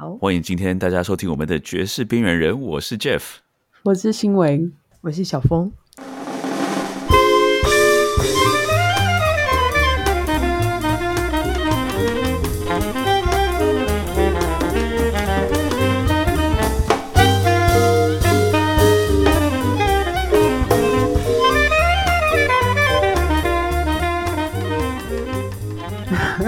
[0.00, 3.20] 好，欢迎今天大家收听我们的爵士边缘人，我是 Jeff。
[3.82, 4.70] 我是新维，
[5.02, 5.70] 我是小峰。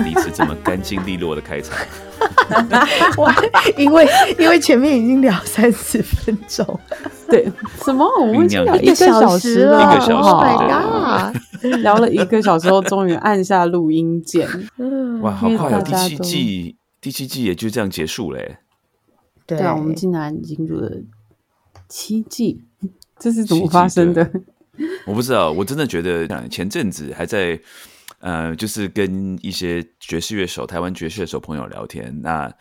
[0.02, 1.76] 第一次这么干净利落的开场，
[3.18, 3.34] 哇，
[3.76, 4.06] 因为
[4.38, 6.80] 因为前面已经聊三十分钟，
[7.28, 7.50] 对，
[7.84, 8.06] 什么？
[8.20, 11.82] 我们已经聊一个小时了，一个小时，Oh my god！
[11.82, 14.48] 聊了一个小时后，终于按下录音键。
[15.20, 15.82] 哇，好快哦！
[15.82, 18.58] 第七季第七季也就这样结束嘞。
[19.46, 20.90] 对对啊，我们竟然进入了
[21.88, 22.62] 七季，
[23.18, 24.28] 这是怎么发生的？
[25.06, 27.58] 我不知道，我真的觉得呃前阵子还在
[28.22, 32.52] 呃，就是跟一些爵士乐手、台湾爵士乐手朋友聊天，那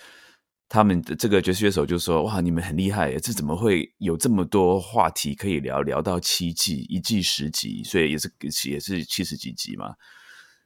[0.68, 5.82] 他们的这个爵士乐手就说：“哇，你们很厉害耶，这怎么会有这么多话题可以聊？
[5.82, 8.32] 聊到七季，一季十集，所以也是
[8.70, 9.94] 也是七十几集嘛。”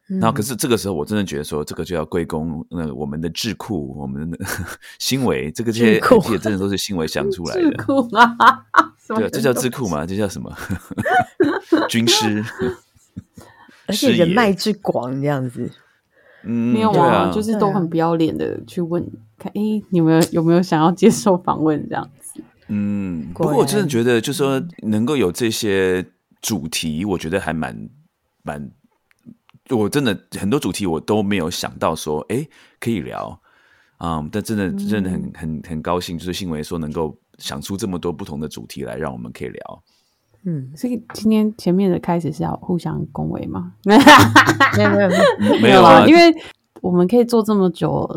[0.08, 4.38] 然后，可是这个时候，我真的觉得说，这个就要归功那我们的智库，我们的
[5.00, 6.00] 新维，这个这些
[6.38, 7.84] 真的都是新维想出来的智的。
[7.84, 8.64] 库啊，
[9.08, 10.06] 对啊，这叫智库吗？
[10.06, 10.56] 这叫什么？
[11.90, 12.44] 军师。
[13.86, 15.70] 而且人脉之广这样子，
[16.44, 19.04] 嗯，没有对啊，就是都很不要脸的去问，
[19.38, 22.42] 看哎，你们有没有想要接受访问这样子？
[22.68, 26.04] 嗯，不果过我真的然觉得，就是说能够有这些
[26.42, 27.88] 主题，我觉得还蛮
[28.42, 28.70] 蛮，
[29.70, 32.44] 我真的很多主题我都没有想到说，哎，
[32.80, 33.40] 可以聊，
[33.98, 39.82] 嗯，但真的真的很很很高兴，就是新维说能够想出这么多不同的主题来，让我们可以聊。
[40.48, 43.72] 嗯，所以今天前面的开始是要互相恭维吗？
[43.84, 43.94] 没
[44.82, 45.16] 有没有没
[45.50, 46.00] 有，没有啊。
[46.00, 46.34] 啦，因为
[46.80, 48.08] 我们可以做这么久，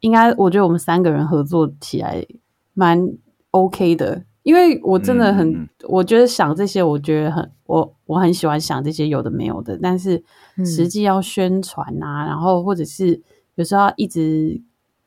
[0.00, 2.26] 应该我觉得我们三个人合作起来
[2.72, 3.06] 蛮
[3.50, 4.24] OK 的。
[4.44, 10.22] 因为我真的很，我觉得想这些，我觉得很我我很喜欢想这些有的没有的，但是
[10.58, 10.66] 嗯。
[10.66, 13.22] 实际要宣传啊，然后或者是
[13.54, 14.60] 有时候要一直，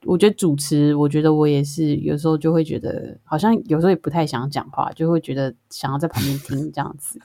[0.06, 7.20] 我觉得主持，我觉得我也是有时候就会觉得好像有时候也不太想讲话，就会觉得想要在旁边听这样子，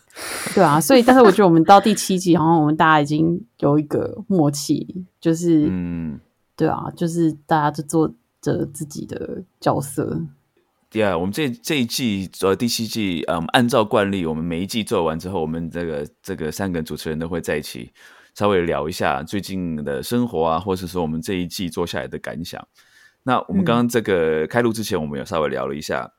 [0.54, 6.18] 对啊，所以但是我觉得我们到第七集，好像我们大家已经有一个默契，就是、嗯，
[6.56, 10.20] 对啊，就是大家就做着自己的角色，
[10.90, 17.92] 对啊，我们这这一季呃第七季，嗯，按照惯例，我们每一季做完之后，我们这个这个三个主持人都会在一起
[18.34, 22.66] 稍微聊一下最近的生活啊，或是说我们这一季做下来的感想。
[23.24, 26.12] 那我们刚刚这个开录之前，我们有稍微聊了一下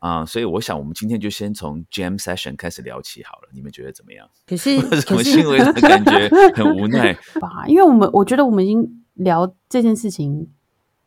[0.00, 4.28] 啊、所以我想我们今天就先从 Jam Session 开始聊起好了，你们觉得怎么样？
[4.46, 7.14] 可是可是么新闻的感觉很无奈？
[7.40, 10.50] 吧，因为我们我觉得我们已经聊这件事情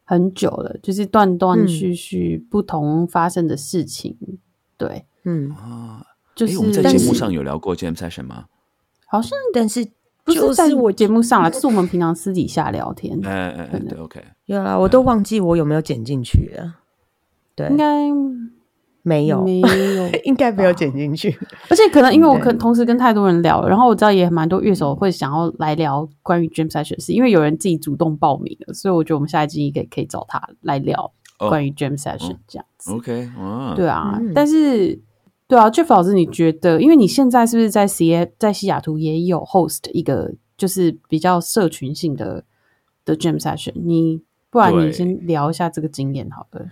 [0.03, 4.17] 很久了，就是断断嗯续续不同发生的事情，
[4.77, 6.03] 对，嗯，啊，
[6.33, 8.45] 就是我们在节目上有聊过 Jam Session 吗？
[9.05, 9.87] 好像但是
[10.27, 16.75] 不就是在我节目上了，就是我们平常私底下聊天，哎哎哎，对，OK，有啦，我都忘记我有没有剪进去了。
[17.55, 18.11] 对，应该
[19.03, 20.09] 没有，没有。
[20.25, 21.35] 应该没有剪进去。
[21.69, 31.09] 而且可能因为我对可同时跟太多人聊了，然后我知道也蛮多乐手会想要来聊关于 Jam Session 的事，因为有人自己主动报名了，所以我觉得我们下一季可以可以找他来聊
[31.39, 32.91] 哦关于 Jam Session 这样子。
[32.91, 34.99] OK，哇，对啊，嗯但是
[35.47, 42.43] 对啊，Jeff 老师，你觉得，因为你现在是不是在 C 在西雅图也有 host 一个就是比较社群性的
[43.05, 43.73] 的 Jam Session？
[43.75, 46.65] 你不然你先聊一下这个经验好了。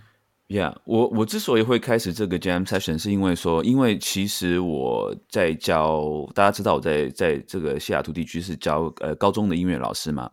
[0.48, 10.30] Yeah，我我之所以会开始这个 Jam Session，是因为说，因为其实我在教，大家知道我在在这个西雅图地区是教呃高中的音乐老师嘛。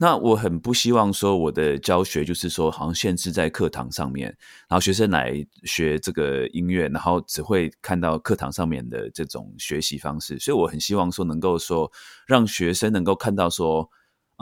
[0.00, 4.34] 那我很不希望说我的教学就是说好像限制在课堂上面，
[4.66, 11.92] 然后学生来学这个音乐，然后只会看到课堂上面的这种学习方式，所以我很希望说能够说
[12.26, 13.90] 让学生能够看到说。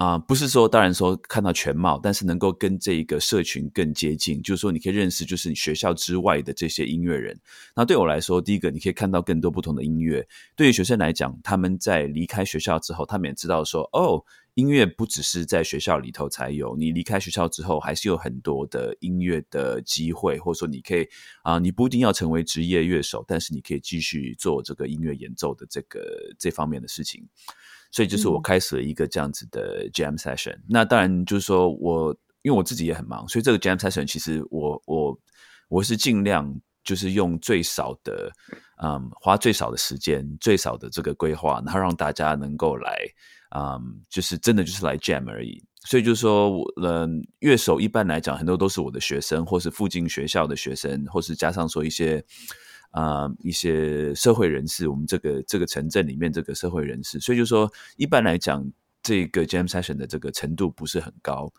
[0.01, 7.37] 啊、不是说当然说看到全貌，但是能够跟这一个社群更接近，就是说你可以认识就是你学校之外的这些音乐人。
[7.75, 10.25] 那对我来说，第一个你可以看到更多不同的音乐。
[10.55, 14.23] 对于学生来讲，他们在离开学校之后，他们也知道说，哦，
[14.59, 21.07] 音乐不只是在学校里头才有，你离开学校之后，还是有很多的音乐的机会，或者说你可以
[21.45, 26.01] 啊、你不一定要成为职业乐手，但是你可以继续做这个音乐演奏的这个
[26.37, 27.25] 这方面的事情。
[27.93, 32.11] 所以就是我嗯开始了一个这样子的 jam session、那当然就是说我
[32.43, 35.17] 因为我自己也很忙，所以这个 jam session 其实我我
[35.69, 36.53] 我是尽量
[36.83, 38.29] 就是用最少的
[38.83, 42.97] 嗯花最少的时间、最少的这个规划，然后让大家能够来
[43.57, 45.63] 嗯就是真的就是来 jam 而已。
[45.85, 52.23] 所以就是说，我嗯，乐手一般来讲，很多都是我的学生，或是附近学校的学生，或是加上说一些
[52.91, 58.65] 啊、一些社会人士，我们这个这个城镇里面这个社会人士，所以就是说一般来讲，
[59.03, 61.51] 这个 jam session 的这个程度不是很高。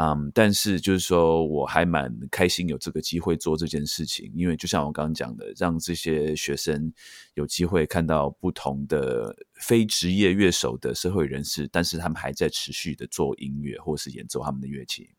[0.00, 6.90] 嗯，但是就是说，我还蛮开心有这个机会做这件事情，因为就像我刚刚讲的，让这些学生
[7.34, 15.10] 有机会看到不同的非职业乐手的社会人士，但是他们还在持续的做音乐或是演奏他们的乐器。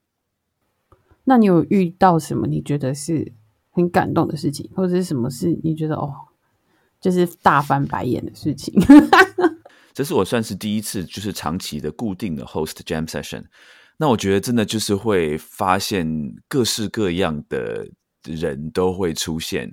[1.23, 3.31] 那你有遇到什么你觉得是
[3.69, 6.11] 很感动的事情，或者是什么事你觉得哦，
[6.99, 8.73] 就是大翻白眼的事情？
[9.93, 13.43] 这是我算是第一次，就是长期的固定的 host jam session。
[13.97, 17.87] 那我觉得真的就是会发现各式各样的
[18.23, 19.71] 人都会出现。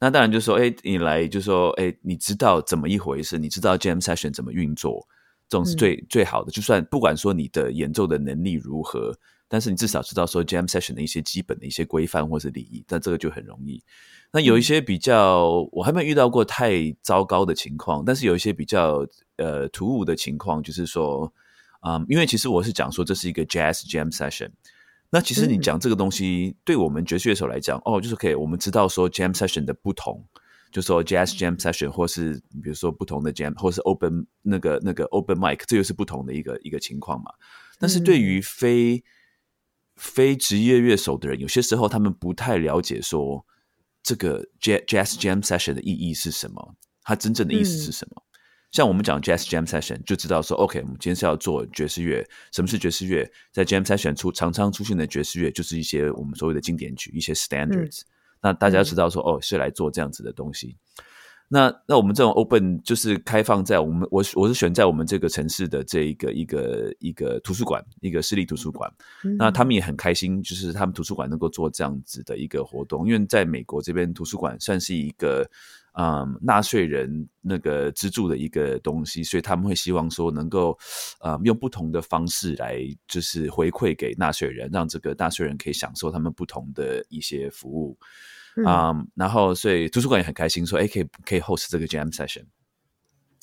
[0.00, 3.38] 那当然就说，哎，你来就说，哎，你知道怎么一回事？
[3.38, 5.06] 你知道 jam session 怎么运作？
[5.48, 6.50] 这种是最、最好的。
[6.50, 9.16] 就算不管说你的演奏的能力如何，
[9.48, 13.80] 但是你至少知道说 jam session 的一些基本的一些规范或是礼仪，那这个就很容易。
[14.32, 19.06] 那有一些比较，我还没有遇到过太糟糕的情况，但是有一些比较
[19.36, 21.32] 呃突兀的情况，就是说。
[21.82, 24.50] 嗯，因为其实我是讲说这是一个 jazz jam session，
[25.10, 30.24] 那其实你讲这个东西，对我们爵士乐手来讲，哦，就是可以我们知道说 jam session 的不同，
[30.70, 37.32] 就说 jazz jam session 或是比如说不同的 jam 或是 open 那个那个 open mic，这又是不同的一个一个情况嘛。
[37.78, 39.02] 但是对于非
[39.96, 43.44] 非职业乐手的人，有些时候他们不太了解说
[44.02, 48.22] 这个 jazz jazz jam session 的意义是什么，它真正的意思是什么。
[48.72, 52.26] 像我们讲 Jazz Jam Session，就知道说，OK，我们今天是要做爵士乐。
[52.52, 53.30] 什么是爵士乐？
[53.52, 58.00] 在 Jam Session 出常常出现的爵士乐，就是一些我们所谓的经典曲，一些 Standards。
[58.40, 60.74] 那大家知道说，哦，是来做这样子的东西。
[61.52, 68.90] 那那我们这种 Open 就是开放在我们我我是选在我们这个城市的这一个一个一个图书馆，一个私立图书馆。
[69.36, 75.46] 那他们也很开心，就是他们图书馆能够做这样子的一个活动，因为在美国这边图书馆算是一个。
[75.94, 80.74] 嗯，纳税人那个资助的一个东西，所以他们会希望说能够，
[81.20, 87.94] 呃，用不同的方式来，就是回馈给纳税人，让这个纳税人可以享受他们不同的一些服务。
[88.56, 92.44] 嗯，然后所以图书馆也很开心，说，哎，可以可以 host 这个 jam session。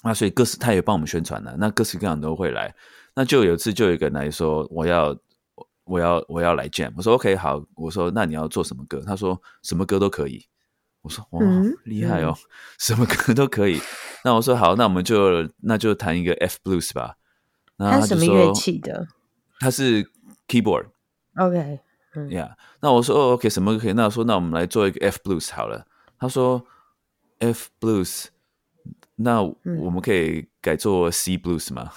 [0.04, 2.74] 那所以各式他也帮我们宣传了，那各式各样都会来。
[3.16, 5.18] 那就有一次就有一个人来说，我要
[5.84, 9.02] 我要我要来 jam，我说 OK 好，我说那你要做什么歌？
[9.06, 10.46] 他说什么歌都可以。
[11.02, 11.42] 我说哇，
[11.86, 12.38] 厉害哦，
[12.78, 13.80] 什么歌都可以。
[14.24, 17.16] 那我说好，那我们就那就弹一个 F blues 吧。
[17.78, 19.08] 他什么乐器的？
[19.62, 20.04] 他是
[20.48, 20.88] keyboard。
[21.36, 21.80] OK，
[22.16, 22.52] 嗯，Yeah。
[22.82, 23.94] 那我说哦，OK，什么都可以。
[23.94, 25.86] 那我说那我们来做一个 F blues 好了。
[26.20, 26.66] 他说
[27.40, 28.26] F blues，
[29.16, 31.92] 那我们可以改做 C blues 吗？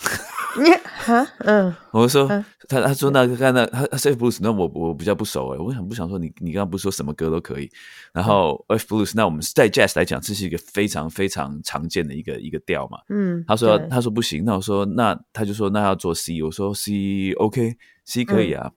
[0.62, 2.28] 你 哈嗯，我说
[2.68, 7.70] 他他说那个刚那他他 F blues 那我我比较不熟哎，我想不想说你你刚刚不是说什么歌都可以，
[8.12, 17.74] 然后 F blues 那我们在 jazz 来讲这是一个非常非常常见的一个一个调嘛，嗯，他说他说不行，那我说那他就说那要做 C，我说 C OK
[18.04, 18.70] C 可以啊，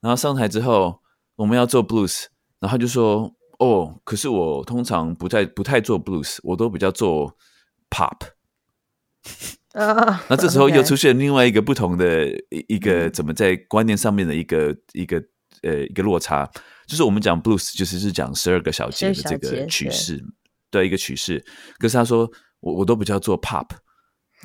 [0.00, 1.00] 然后上台之后
[1.36, 2.26] 我们要做 blues，
[2.60, 7.36] 然后他就说哦，可是我通常不太不太做 blues，我都比较做
[7.90, 8.16] pop。
[9.74, 15.22] 啊，那这时候又出现另外一个不同的一一个怎么在观念上面的一个一个
[15.62, 16.50] 呃一个落差，
[16.86, 20.24] 就是我们讲 blues 就是是讲十二个小节的这个曲式，
[20.70, 21.44] 对一个曲式。
[21.78, 22.28] 可是他说
[22.60, 23.68] 我我都比较做 pop，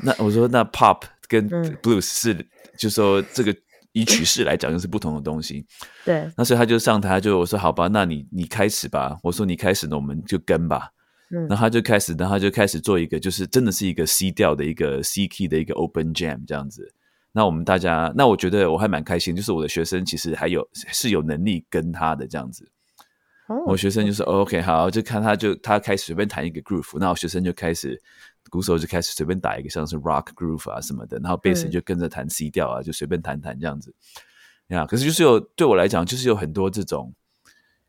[0.04, 1.50] 那我说那 pop 跟
[1.82, 2.46] blues 是
[2.78, 3.56] 就说这个
[3.94, 5.66] 以曲 式来讲又是不同的东西。
[6.04, 10.90] 对，那所以他就上台就我说好吧，那你你开始吧，我说你开始，呢我们就跟吧。
[11.30, 16.94] 然后他就开始，然后就开始做一个，就是真的是一个 C 调的一个 C key 的一个 Open Jam 这样子。
[17.32, 22.70] 那我们大家，那我觉得我还蛮开心，就是我的学生其实还有是有能力跟他的这样子。
[23.66, 28.00] 我学生就说 OK 好，就看他就他开始随便弹一个 groove，那我学生就开始
[28.54, 33.92] 鼓手就开始随便打一个像是 Rock groove 啊什么的，然后贝斯就跟着弹 C 调啊，就随便弹弹这样子。
[34.68, 37.12] 呀，可是就是有对我来讲，就是有很多这种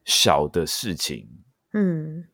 [0.06, 1.28] 小的事情，
[1.75, 2.25] 嗯。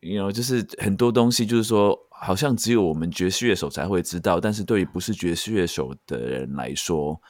[0.00, 7.20] you know，就是很多东西，就是说，好像只有我们爵士乐手才会知道，但是对于不是爵士乐手的人来说，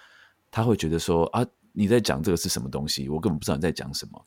[0.50, 3.10] 他会觉得说啊，你在讲这个是什么东西？
[3.10, 4.24] 我根本不知道你在讲什么。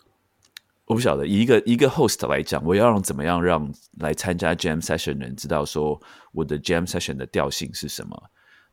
[0.85, 5.99] 我不晓得，以一个一个 host 来讲，我要让怎么样让来参加 jam session 的人知道说
[6.33, 8.23] 我的 jam session 的调性是什么？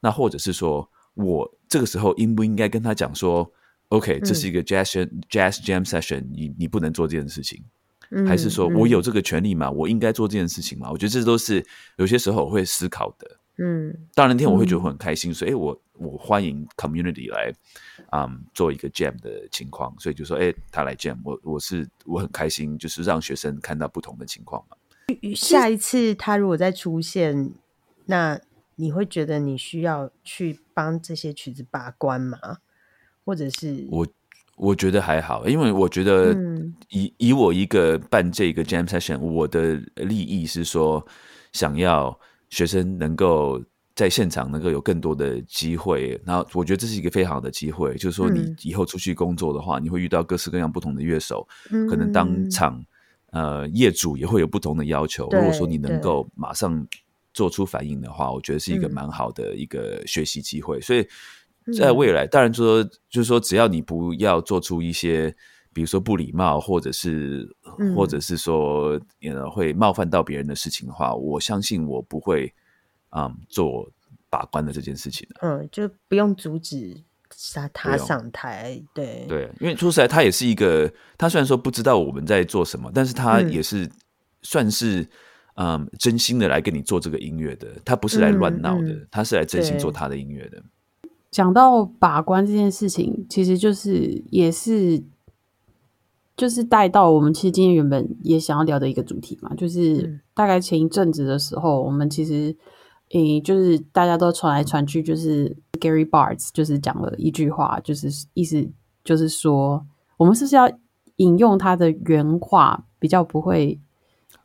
[0.00, 3.48] 那或者是说我这个时候应不应该跟他讲说
[3.88, 7.62] ，OK，这是一个 jazz jazz jam session，你你不能做这件事情。
[8.26, 9.70] 还是说我有这个权利吗？
[9.70, 10.90] 我应该做这件事情吗？
[10.90, 11.64] 我觉得这都是
[11.96, 13.39] 有些时候我会思考的。
[13.62, 17.52] 嗯当然那天我会觉得很开心，所以诶我我欢迎 community 来，
[18.12, 24.76] 嗯，做一个 jam 的情况，所以就说，哎，他来 jam，我我是我很开心，就是让学生看到不同的情况嘛。
[25.34, 27.52] 下一次他如果再出现，
[28.06, 28.40] 那
[28.76, 32.38] 你会觉得你需要去帮这些曲子把关吗？
[33.24, 34.06] 或者是我
[34.56, 41.06] 我觉得还好，因为我觉得嗯以、以我一个办这个 jam session，我的利益是说，
[41.52, 42.18] 想要
[42.50, 43.60] 学生能够
[43.96, 52.84] 在现场能够有更多的机会，然后我觉得这是一个非常好的机会，就是说你嗯以后出去工作的话，你会遇到各式各样不同的乐手，嗯可能当场
[53.30, 55.28] 呃业主也会有不同的要求。
[55.32, 56.86] 如果说你能对够马上
[57.32, 60.80] 做出反应的话，我觉得是一个嗯蛮好的一个学习机会。
[60.80, 61.06] 所以
[61.76, 65.34] 在未来，当然说就是说，只要你不要做出一些。
[65.72, 67.48] 比如说不礼貌，或者是，
[67.78, 72.52] 嗯或者是说，呃，会冒犯到别人的事情的话，我相信我不会，
[73.16, 73.88] 嗯，做
[74.28, 75.36] 把关的这件事情的。
[75.42, 76.96] 嗯，就不用阻止
[77.52, 83.88] 他他上台，对对，因为说实在，他也是一个，他虽然说不知道我们在做什么，但是他嗯也是、
[84.42, 85.06] 算是
[85.54, 90.60] 嗯真心的来跟你做这个音乐的，他不是来乱闹的，嗯嗯他是来真心做他的音乐的。
[91.30, 95.00] 讲到把关这件事情，其实就是也是
[96.40, 102.56] 就是带到我们其实今天原本也想要聊的一个主题嘛，就是嗯大概前一阵子的时候，我们其实
[103.10, 108.66] 诶、就是大家都传来传去，就是 Gary Bartz 就是讲了一句话，就是意思
[109.04, 109.84] 就是说，
[110.16, 110.66] 我们是不是要
[111.16, 113.78] 引用他的原话，比较不会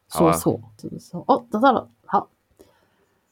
[0.09, 0.59] 说错？
[0.75, 1.23] 怎么说？
[1.29, 2.27] 哦，找到了，好。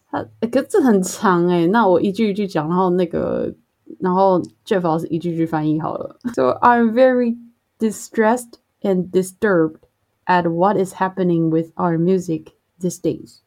[0.10, 3.54] 他、欸、可是这很长哎、那我一句一句讲，然后那个，
[4.00, 6.16] 然后 Jeff 老师一句句翻译好了。
[6.34, 7.36] So I'm very
[7.83, 9.81] distressed and disturbed
[10.27, 13.39] at what is happening with our music these days.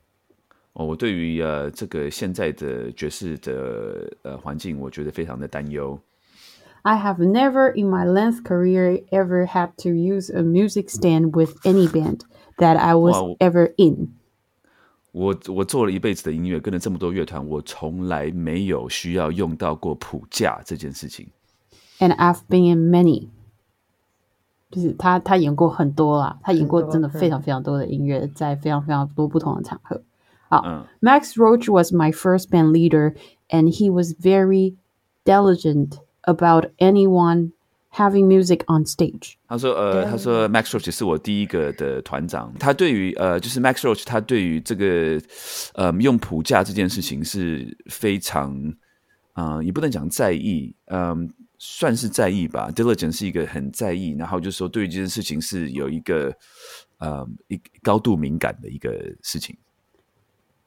[0.74, 6.00] 哦，我对于呃这个现在的爵士的呃环境，我觉得非常的担忧。
[6.84, 11.56] I have never in my length career ever had to use a music stand with
[11.64, 12.22] any band
[12.58, 13.36] that I was Wow.
[13.40, 14.14] ever in.
[15.12, 21.28] 我我做了一辈子的音乐，跟了这么多乐团，我从来没有需要用到过谱架这件事情。
[22.00, 23.28] And I've been in many.
[24.71, 30.03] 就是他，他演过很多啦，他演过真的非常非常多的音乐，在非常非常多不同的场合。
[30.49, 33.15] 好、嗯 m a x Roach was my first band leader,
[33.49, 34.77] and he was very
[35.25, 37.53] diligent about anyone
[37.91, 39.35] having music on stage.
[39.49, 42.53] 他说：“呃，他说 Max Roach 是我第一个的团长。
[42.61, 45.21] 他对于呃，就是 Max Roach，他对于这个
[45.75, 48.55] 呃用谱架这件事情是非常，
[49.35, 52.71] 嗯、也不能讲在意，嗯、算是在意吧。
[52.75, 56.35] Diligent 是一个很在意，然后就是说对于这件事情是有一个
[56.99, 58.91] 呃一高度敏感的一个
[59.23, 59.57] 事情。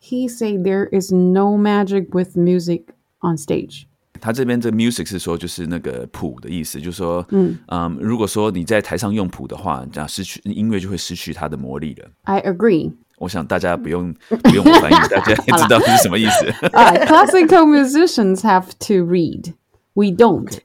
[0.01, 2.83] He said there is no magic with music
[3.21, 3.83] on stage.
[4.21, 12.91] 他这边这 music 是说就是那个谱的意思，就是说，嗯如果说你在台上用谱的话，这样失去音乐就会失去它的魔力了。” I agree.
[13.17, 16.45] 我想大家不用不用我翻译，大家也知道是什么意思。
[16.71, 19.53] Uh, classical musicians have to read.
[19.93, 20.59] We don't.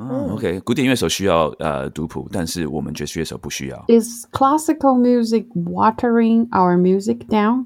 [0.00, 3.84] 嗯，OK，古典乐手需要呃读谱，但是我们爵士乐手不需要。
[3.88, 7.64] Is classical music watering our music down?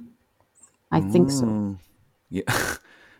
[0.90, 1.44] I think so.
[1.46, 1.76] 嗯，
[2.28, 2.44] 也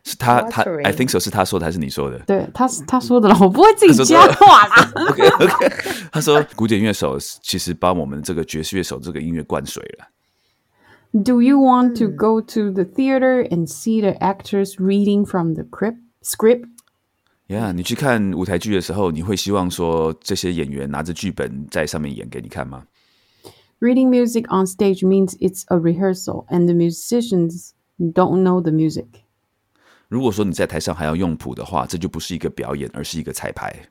[0.04, 4.92] 是他他 Watering I think so 是他说的还是你说的对，他他说的了，我不会自己他说加的话啦。
[5.08, 5.74] ？OK OK，
[6.12, 10.06] 他说古典乐手其实把我们这个爵士乐手这个音乐灌水了。
[11.12, 15.64] Do you want to go to the theater and see the actors reading from the
[15.64, 16.68] crypt, script?
[17.48, 22.86] Yeah，你去看舞台剧的时候，你会希望说这些演员拿着剧本在上面演给你看吗？
[23.80, 29.06] Reading music on stage means it's a rehearsal, and the musicians don't know the music.
[30.08, 33.88] 如果说你在台上还要用谱的话，这就不是一个表演，而是一个彩排。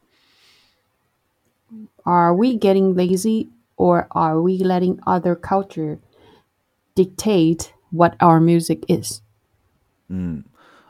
[2.03, 6.00] Are we getting lazy, or are we letting other culture
[6.96, 9.22] dictate what our music is?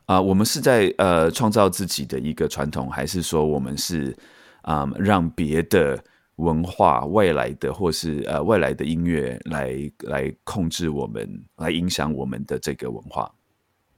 [0.06, 4.16] 啊、我们是在呃创造自己的一个传统，还是说我们是
[4.62, 6.02] 啊、让别的
[6.36, 13.30] 文化、外来的或是呃外来的音乐来来控制我们，来影响我们的这个文化？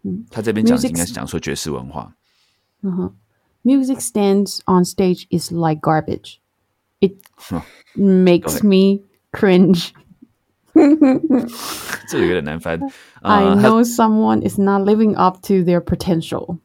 [0.02, 2.14] 嗯，他这边讲应该是讲说爵士文化。
[3.64, 6.36] Music stands on stage is like garbage.
[7.00, 7.14] It
[7.96, 9.90] makes me cringe.
[12.08, 12.78] 这个有点难翻。
[13.22, 16.58] I know someone is not living up to their potential.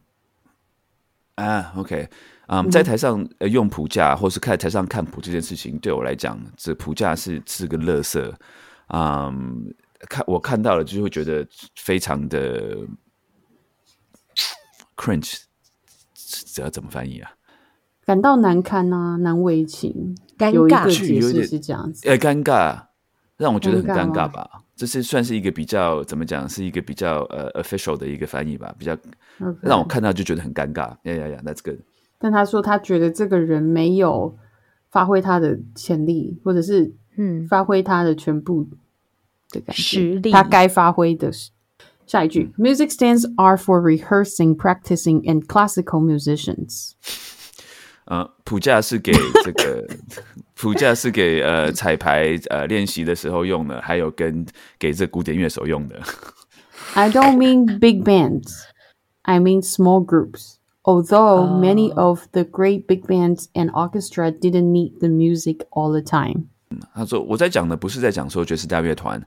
[1.36, 2.08] 啊，OK，
[2.46, 8.34] 嗯，在台上呃用谱架，或是看台上看谱这件事情，对我来讲，这谱架是是个乐色。
[8.88, 9.74] 嗯，
[10.08, 12.76] 看我看到了就会觉得非常的
[14.96, 15.38] cringe
[16.54, 17.32] 这要怎么翻译啊？
[18.04, 22.06] 感到难堪啊，难为情，尴有一个尬解释是这样子。
[22.08, 22.86] 呃，尴尬，
[23.42, 24.48] 让我觉得很尴尬吧。
[24.76, 28.96] 这是算是一个比较怎么讲，是一个比较呃 official 的一个翻译吧，比较
[29.60, 30.96] 让我看到就觉得很尴尬。
[31.02, 31.80] 呀呀呀，That's good。
[32.18, 34.36] 但他说他觉得这个人没有
[34.90, 38.68] 发挥他的潜力，或者是嗯发挥他的全部
[39.50, 41.50] 的感觉，实力他该发挥的是。
[42.04, 46.92] 下一句，Music stands are for rehearsing, practicing, and classical musicians。
[48.06, 49.12] 呃，谱架是给
[49.44, 49.86] 这个
[50.62, 54.46] 谱架是给呃彩排呃练习的时候用的，还有跟
[54.78, 56.00] 给这古典乐手用的。
[56.94, 58.62] I don't mean big bands.
[59.22, 60.58] I mean small groups.
[60.84, 66.00] Although many of the great big bands and orchestra didn't need the music all the
[66.00, 66.44] time.
[66.94, 69.20] 他说我在讲的不是在讲说爵士大乐团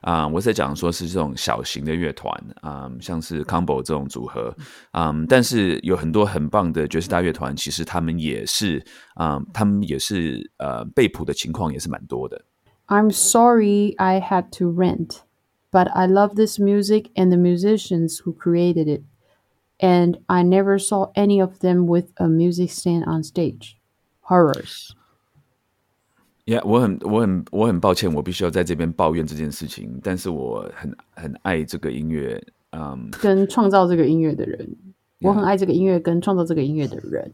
[0.00, 4.54] 啊、我在讲说是这种小型的乐团啊、像是 combo 这种组合
[4.90, 12.44] 啊、但是有很多很棒的爵士大乐团，其实他们也是啊、他们也是呃被谱的情况也是蛮多的。
[12.86, 15.18] I'm sorry I had to rent,
[15.70, 19.02] but I love this music and the musicians who created it.
[19.82, 23.78] And I never saw any of them with a music stand on stage.
[24.22, 24.94] Horrors.
[26.50, 34.68] Yeah，我很我很我很抱歉，我必须要在这边抱怨这件事情，但是我很很爱这个音乐，嗯，跟创造这个音乐的人，
[35.20, 37.30] 我很爱这个音乐跟创造这个音乐的人，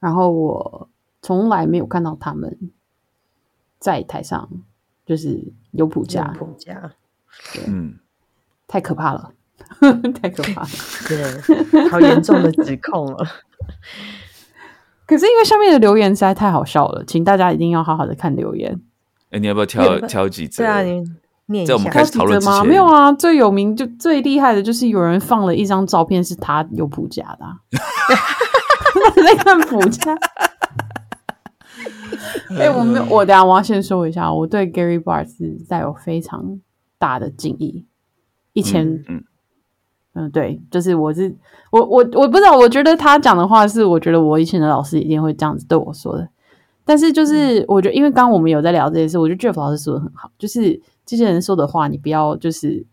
[0.00, 0.88] 然后我
[1.22, 2.58] 从来没有看到他们
[3.78, 4.50] 在台上
[5.06, 5.40] 就是
[5.70, 6.90] 有谱架，谱架，
[7.68, 8.00] 嗯，
[8.66, 9.32] 太可怕了，
[10.20, 10.68] 太可怕了。
[11.06, 13.24] 对，好严重的指控哦。
[15.10, 18.80] 可是因为下面的留言实在太好笑了，请大家一定要好好的看留言。
[19.30, 20.62] 哎，你要不要挑挑几则？
[20.62, 21.02] 对啊，你
[21.46, 22.62] 念一下在我们开始讨论之前吗？
[22.62, 27.58] 没有啊，最有名就最厉害的就是有人放了一张照片是他有谱架的、啊，
[29.16, 30.16] 在看谱架。
[32.56, 36.60] 哎、我没有，我等下我要先说一下，我对 Gary Barr 是带有非常
[37.00, 37.84] 大的敬意。
[38.52, 39.02] 以前，
[40.14, 41.34] 嗯对，就是我是
[41.70, 46.28] 我我我不知道，我觉得他讲的话是，我觉得我以前的老师一定会这样子对我说的。
[46.84, 52.84] 但是就是我觉得，因为刚刚我们有在聊这件事，我觉得 Jeff 老师说的很好，就是这些人说的话，你不要就是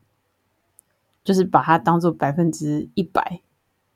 [1.24, 3.42] 就是把它当做百分之一百，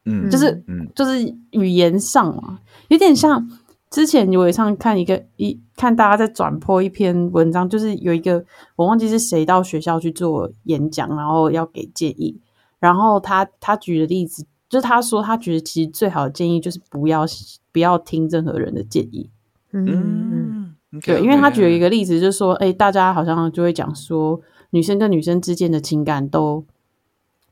[0.05, 3.47] 嗯，就是嗯就是语言上嘛，有点像
[3.91, 8.43] 之前我也上看一个一看大家在转播一篇文章，就是有一个
[8.75, 12.39] 我忘记是谁到学校去做演讲，然后要给建议，
[12.81, 17.25] 然后他他举的例子就是他说他觉得其实最好的建议就是不要
[17.71, 19.29] 不要听任何人的建议，
[19.71, 24.41] 嗯对，因为他举了一个，例子，就是说，哎、大家好像就会讲说，
[24.71, 26.65] 女生跟女生之间的情感都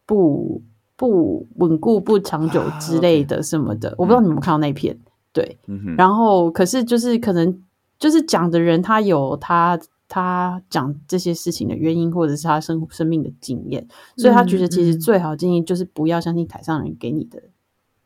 [0.06, 0.62] 不
[0.98, 3.96] 不稳固、不长久啊之类的什么的。
[3.98, 5.00] 我不知道你们有没有看到那篇，
[5.32, 5.58] 对。
[5.96, 7.62] 然后，可是就是可能
[7.98, 17.42] 就是讲的人，他有他他讲这些事情的原因，或者是他生生命的经验，所以他觉得其实最好建议就是不要相信台上人给你的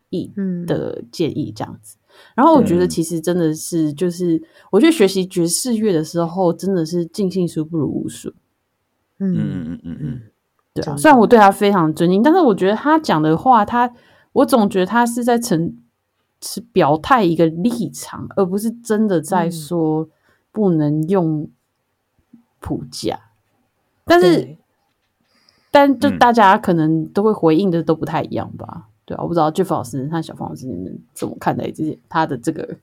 [0.09, 0.65] 意嗯。
[0.65, 1.95] 的建议这样子。
[2.35, 8.31] 然后我觉得其实真的是，就是我觉得学习爵士乐的时候，真的是尽信书不如无书。
[9.19, 9.97] 嗯嗯嗯嗯嗯。
[10.01, 10.21] 嗯，
[10.73, 13.91] 对啊，虽然我对他非常尊敬，但是我觉得他讲的话，他
[14.33, 15.77] 我总觉得他是在成
[16.41, 19.51] 是表态一个立场，而不是真的在嗯。
[19.51, 20.09] 说
[20.51, 21.49] 不能用
[22.63, 23.19] 谱架。
[24.05, 24.57] 但是，
[25.69, 28.87] 但就嗯大家可能都会回应的都不太一样吧？
[29.05, 32.77] 对啊，我不知道 Jeff 老师和小芳老师你们怎么看待这些他的这个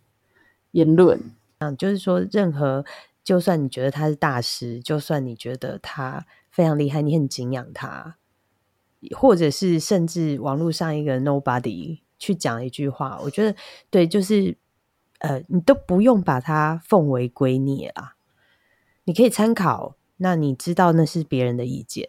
[0.73, 1.19] 言论？
[1.59, 2.85] 嗯，就是说，任何
[3.25, 8.17] 就算你觉得他是大师，就算你觉得他非常厉害，你很敬仰他，
[9.17, 13.55] 或者是甚至网络上一个 nobody 去讲一句话，我觉得
[13.91, 14.57] 对，就是
[15.21, 18.15] 呃，你都不用把它奉为圭臬啦，
[19.11, 22.09] 你可以参考，那你知道那是别人的意见。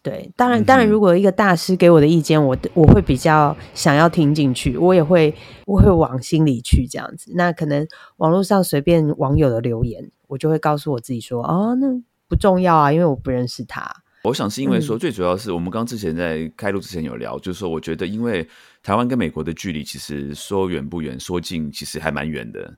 [0.00, 5.34] 对，当然，当然，如果一个大师给我的意见，我我会比较想要听进去，我也会
[5.66, 7.32] 我会往心里去这样子。
[7.34, 7.84] 那可能
[8.18, 11.88] 网络上随便网友的留言，我就会告诉我自己说，哦，那
[12.28, 13.92] 不重要啊，因为我不认识他。
[14.22, 18.48] 我想是因为说，嗯最主要是我们刚之前在开录之前有聊，就是说，我觉得因为
[18.84, 22.72] 台湾跟美国的距离其实说远不远，说近其实还蛮远的，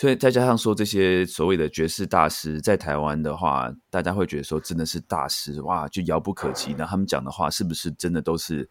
[0.00, 6.74] 所以再加上说这些所谓的爵士大师在台湾的话，大家会觉得说真的是大师哇，就遥不可及。
[6.78, 8.66] 那他们讲的话是不是真的都是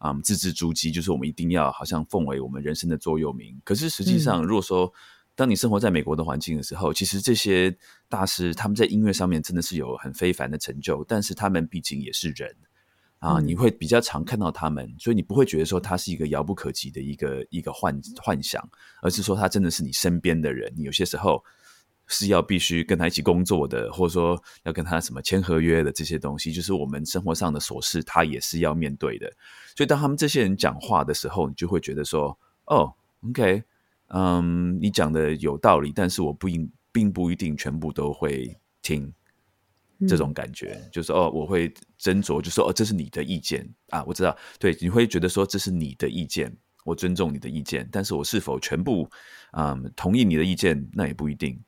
[0.00, 0.92] 嗯字字珠玑？
[0.92, 3.58] 就是我们一定要好像奉为我们人生的座右铭。
[3.64, 4.92] 可是实际上，如果说
[5.34, 7.74] 当你生活在美国的环境的时候，其实这些
[8.10, 12.54] 大师他们在音乐上面真的是有很非凡的成就，但是他们毕竟也是人
[13.24, 18.62] 啊，嗯你会比较常看到他们，所以你不会觉得说他是一个遥不可及的一个一个幻幻想，
[19.00, 20.70] 而是说他真的是你身边的人。
[20.76, 21.42] 你有些时候
[22.06, 29.32] 是要必须跟他一起工作的，或者说要跟他什么签合约的这些东西，就是我们生活上的琐事，他也是要面对的。
[29.74, 32.92] 所以当他们这些人讲话的时候，你就会觉得说，哦
[33.30, 33.62] ，OK，
[34.08, 39.10] 嗯，你讲的有道理，但是我不应并不一定全部都会听。
[40.08, 41.68] 这种感觉，就是哦，我会
[42.00, 49.08] 斟酌，就说哦，这是你的意见啊，我知道，对，你会觉得说这是你的意见，我尊重你的意见，但是我是否全部
[49.52, 51.58] 嗯同意你的意见，那也不一定，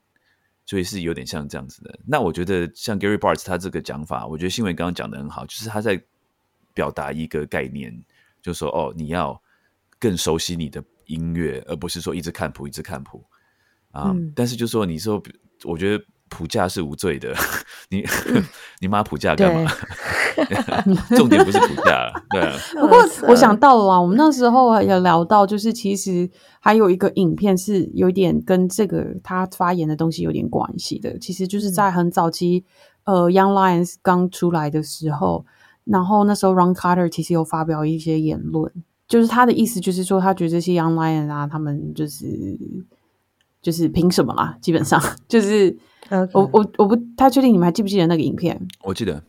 [0.65, 1.99] 所以是有点像这样子的。
[2.05, 6.01] 那我觉得像 Gary Bartz 他这个讲法，我觉得新闻刚刚讲的很好，就是他在
[6.73, 7.93] 表达一个概念，
[8.41, 9.41] 就说哦，你要
[9.99, 13.25] 更熟悉你的音乐，而不是说一直看谱，一直看谱
[13.91, 14.11] 啊。
[14.11, 15.21] 嗯但是就说你说，
[15.63, 16.03] 我觉得。
[16.29, 17.33] 谱架是无罪的，
[17.89, 18.03] 你
[18.81, 19.71] 你妈普价干嘛？
[21.17, 22.53] 重点不是普价，对啊。
[22.79, 31.17] 不过我想到了啊，我们那时候也聊到，就是其实还有一个影片是有点跟这个他发言的东西有点关系的。
[31.17, 32.63] 其实就是在很早期，
[33.05, 35.45] 呃，Young Lions 刚出来的时候，
[35.85, 38.71] 然后那时候 Ron Carter 其实有发表一些言论，
[39.07, 42.25] 就是他的意思就是说，他觉得这些 Young Lions 啊，他们就是
[43.61, 44.55] 就是凭什么啦？
[44.61, 45.75] 基本上就是。
[46.09, 46.29] Okay.
[46.33, 48.65] 我我我不太确定你们还记不记得那个影片？
[48.83, 49.21] 我记得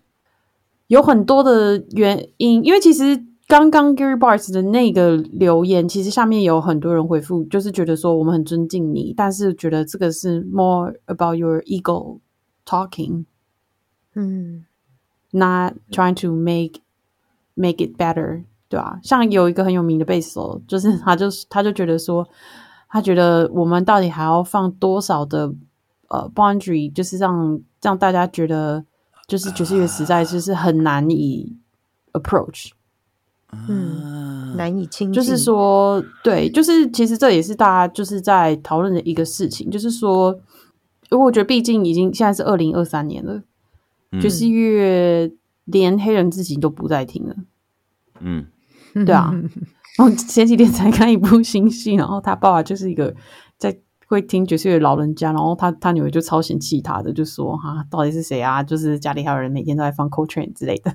[0.87, 12.21] 有很多的原因，因为其实刚刚 Gary Bartz 的那个留言，其实下面有很多人回复，就是觉得说我们很尊敬你，但是觉得这个是 more about your ego
[12.65, 13.25] talking，
[14.15, 14.65] 嗯
[15.33, 16.81] ，not trying to make
[17.55, 19.01] make it better，对吧、啊？
[19.03, 22.29] 像有一个很有名的贝斯手，就是他就他就觉得说，
[22.89, 25.53] 他觉得我们到底还要放多少的。
[26.09, 28.85] 呃，boundary 就是让让大家觉得，
[29.27, 31.55] 就是爵士乐实在就是很难以
[32.13, 32.71] approach，
[33.53, 35.13] 嗯，难以亲近。
[35.13, 40.33] 就是说，对，就是其实这也是大家就是在讨论的一个事情，就是说，
[41.11, 43.43] 因为我觉得毕竟已经现在是二零二三年了，
[44.13, 45.31] 嗯爵士乐
[45.67, 47.37] 连黑人自己都不再听了，
[48.21, 48.47] 嗯，
[49.05, 49.35] 对啊。
[49.99, 53.17] 我前几天才看一部新戏，然后他爸爸就是一个在。
[54.09, 58.63] 会听爵士乐老人家，然后他他女儿就超嫌弃他的，就说哈，到底是谁啊？
[58.63, 60.95] 就是家里还有人每天都在放 Coltrane 之类的。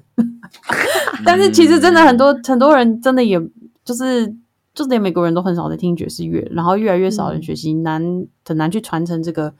[1.23, 3.39] 但是其实真的很多很多人真的也
[3.85, 4.27] 就是
[4.73, 9.53] 就是连美国人都很少在听爵士乐，然后越来越少人学习，难很难去传承这个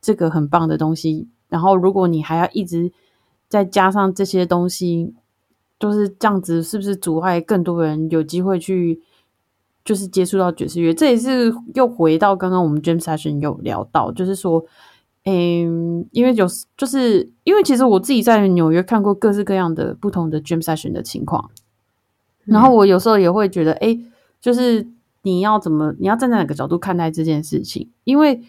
[0.00, 1.28] 这个很棒的东西。
[1.48, 2.92] 然后如果你还要一直
[3.48, 5.12] 再加上这些东西，
[5.80, 9.02] 就是这样子，是不是阻碍更多人有机会去？
[9.84, 14.64] 就是接触到爵士乐，这也是又回到刚刚我们 Jam Session 有聊到，就是说，
[15.24, 21.50] 嗯，因为有就是因为其实我自己在纽约看过各式各样的不同的 Jam Session 的情况，
[22.44, 23.98] 然后我有时候也会觉得，哎，
[24.40, 24.86] 就是
[25.22, 27.90] 你要怎么，你要站在哪个角度看待这件事情？
[28.04, 28.40] 因为，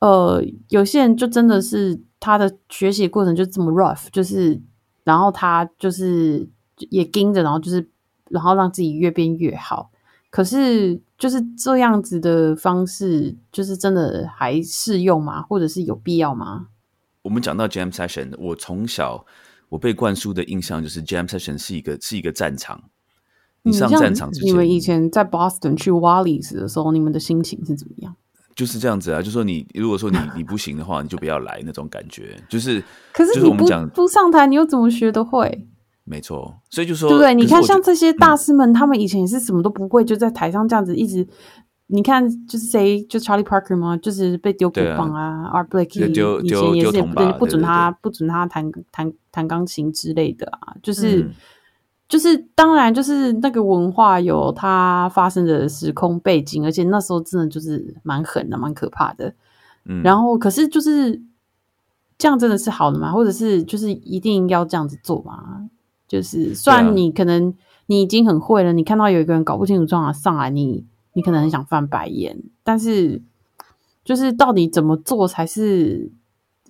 [0.00, 4.58] 呃，有些人就真的是他的学习过程就这么 rough，就是
[5.04, 6.48] 然后他就是
[6.88, 7.86] 也盯着，然后就是
[8.30, 9.89] 然后让自己越变越好。
[10.30, 15.42] 可是，就是这样子的方式，就是真的还适用吗？
[15.42, 16.68] 或者是有必要吗？
[17.22, 19.26] 我们讲到 Jam Session，我从小
[19.68, 22.80] 我被灌输的印象就是 Jam Session 是一个是一个战场。
[23.62, 28.16] 你上战场之前，你们以前在 Boston 去 Wallis 的时候，你们的心情是怎么样？
[28.54, 32.40] 就是这样子啊，就说你如果说你你不行的话，你就不要来那种感觉。
[32.48, 35.66] 就是，可是你不不上台，你又怎么学得会？
[36.10, 37.34] 没错，所以就说，对不对？
[37.34, 41.26] 你看，像这些大师们，嗯、他们以前也是什么都不会，就在台上这样子一直。
[41.92, 43.96] 你看，就是谁，就 Charlie Parker 吗？
[43.96, 50.76] 就是被丢鼓棒啊，Art Blakey 以前也是不不准他不准他弹弹弹钢琴之类的啊。
[50.84, 51.34] 就是、嗯、
[52.08, 59.34] 就是，当然就是那个文化有它发生的时空背景，而且那时候真的就是蛮狠的，蛮可怕的。
[59.84, 61.20] 嗯，然后可是就是
[62.16, 63.10] 这样，真的是好的吗？
[63.10, 65.68] 或者是就是一定要这样子做吗？
[66.10, 67.54] 就是虽然你可能
[67.86, 73.22] 你已经很会了，你看到有一个人搞不清楚状况上来，你你可能很想翻白眼，但是
[74.04, 76.10] 就是到底怎么做才是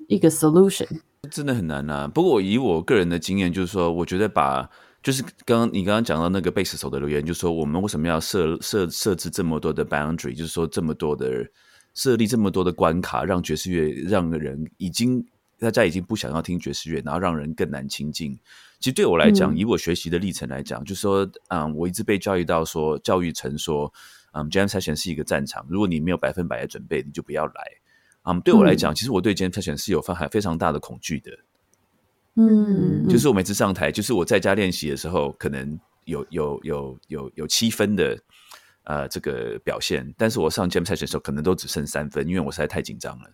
[0.08, 0.86] 一个 solution？
[1.30, 2.06] 真的很难啊。
[2.06, 4.68] 不过以我个人的经验，就是说，我觉得把
[5.02, 11.46] 就是刚刚你刚刚讲到那个贝斯手的留言，就是说我们为什么要设设设置这么多的 boundary，就是说这么多的
[11.94, 15.24] 设立这么多的关卡，让爵士乐让人已经
[15.58, 18.38] 大家已经不想要听爵士乐，然后让人更难亲近。
[18.80, 23.92] 其实对我来讲，嗯以我学习的历程来讲，就是说，嗯，我一直被教育到说，教育成说，
[24.32, 27.52] 嗯，Jam Session 是一个战场，如果你没有百分百的准备，你就不要来。
[28.24, 31.30] 嗯，对我来讲，其实我对 Jam Session 是有非非常大的恐惧的。
[32.36, 38.18] 嗯，就是我每次上台，就是我在家练习的时候，可能有有有有有七分的
[38.84, 43.30] 呃这个表现，但是我上 jam session 的时候，可能都只剩三分，因为我实在太紧张了。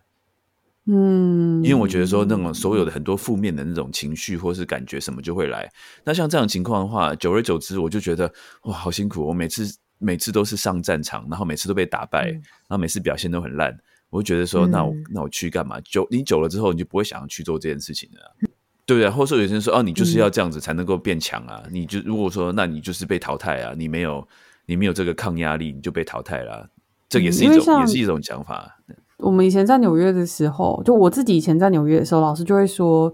[0.88, 5.68] 嗯，因为我觉得说那种所有的很多负面的那种情绪或是感觉什么就会来。
[6.04, 9.26] 那像这样情况的话，久而久之，我就觉得哇，好辛苦！
[9.26, 9.66] 我每次
[9.98, 13.76] 每次都是上战场，然后每次都被打败，然后每次表现都很烂，
[14.10, 15.80] 我就觉得说，那我那我去干嘛？
[15.80, 18.36] 久你久了之后，你就不会想要去做这件事情了，
[18.86, 19.10] 对不对？
[19.10, 21.64] 或者说有些人说，哦，你就是要这样子才能够变强啊！
[21.68, 23.74] 你就如果说，那你就是被淘汰啊！
[23.76, 24.26] 你没有
[24.66, 26.70] 你没有这个抗压力，你就被淘汰了。
[27.08, 28.78] 这也是一种，也是一种讲法。
[29.18, 33.10] 我们以前在纽约的时候，就我自己以前在纽约的时候，老师就会说，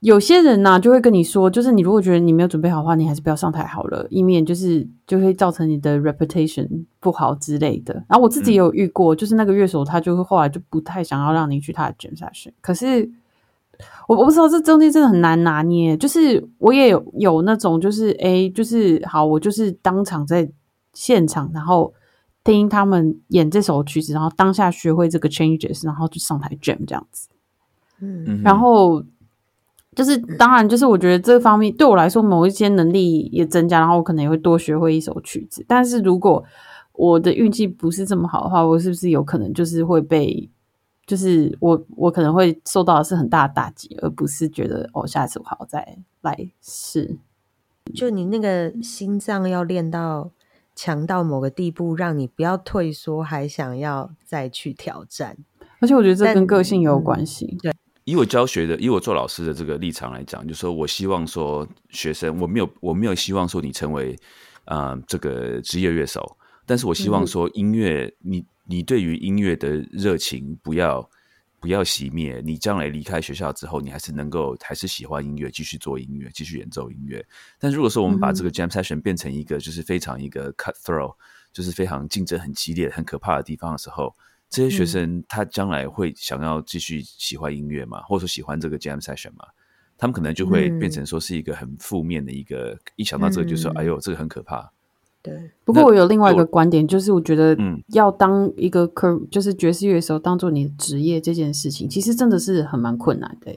[0.00, 7.94] 有些人呢就会跟你说，就是你如果觉得你没有准备好的话，你还是不要上台好了，以免就是就会造成你的 reputation 不好之类的。
[8.06, 12.52] 然后我自己也有遇过，就是那个乐手他就会后来就不太想要让你去他的 jam session。
[12.60, 13.10] 可是
[14.08, 20.50] 我我不知道这中间真的很难拿捏，就是我也有有那种就是哎，就是好，我就是当场在
[20.92, 21.94] 现场，然后。
[22.42, 27.28] 听他们演这首曲子，然后当下学会这个 changes，然后就上台 jam 这样子。
[28.00, 29.04] 嗯，然后
[29.94, 35.62] 就是当然，就是我觉得这方面对我来说，某一些能力也增加，然后我可能也会多学会一首曲子。
[35.68, 36.42] 但是如果
[36.92, 40.48] 我的运气不是这么好的话，我是不是有可能就是会被，
[41.06, 47.18] 就是我我可能会受到的是很大的打击，而不是觉得哦，下次我好再来试。
[47.94, 50.30] 就你那个心脏要练到。
[50.74, 55.36] 强到某个地步，让你不要退缩，还想要再去挑战。
[55.80, 57.56] 而且我觉得这跟个性有关系。
[57.62, 57.72] 对，
[58.04, 64.18] 以我教学的，以我做老师的这个立场来讲，就说我希望说学生，我没有我没有希望说你成为
[64.64, 71.08] 啊这个职业乐手，但是我希望说音乐，你你对于音乐的热情不要。
[71.60, 72.42] 不要熄灭。
[72.44, 77.24] 你将来离开学校之后，你还是能够还是喜欢音乐，继续做音乐，继续演奏音乐。
[77.58, 81.14] 但如果说我们把这个 jam session 变成一个就是非常一个 cutthroat，
[81.52, 84.16] 就是非常竞争很激烈、很可怕的地方的时候，
[84.48, 88.00] 这些学生他将来会想要继续喜欢音乐吗？
[88.02, 89.44] 或者说喜欢这个 jam session 吗？
[89.98, 94.72] 他们可能就会变成说是一个很负面的一个，一想到这个就说：“哎呦，这个很可怕。”
[95.22, 97.54] 对，不过我有另外一个观点，就是我觉得，
[97.88, 103.54] 要当一个科，就是爵士乐手当做你的职业这件事情，其实真的是很蛮困难的。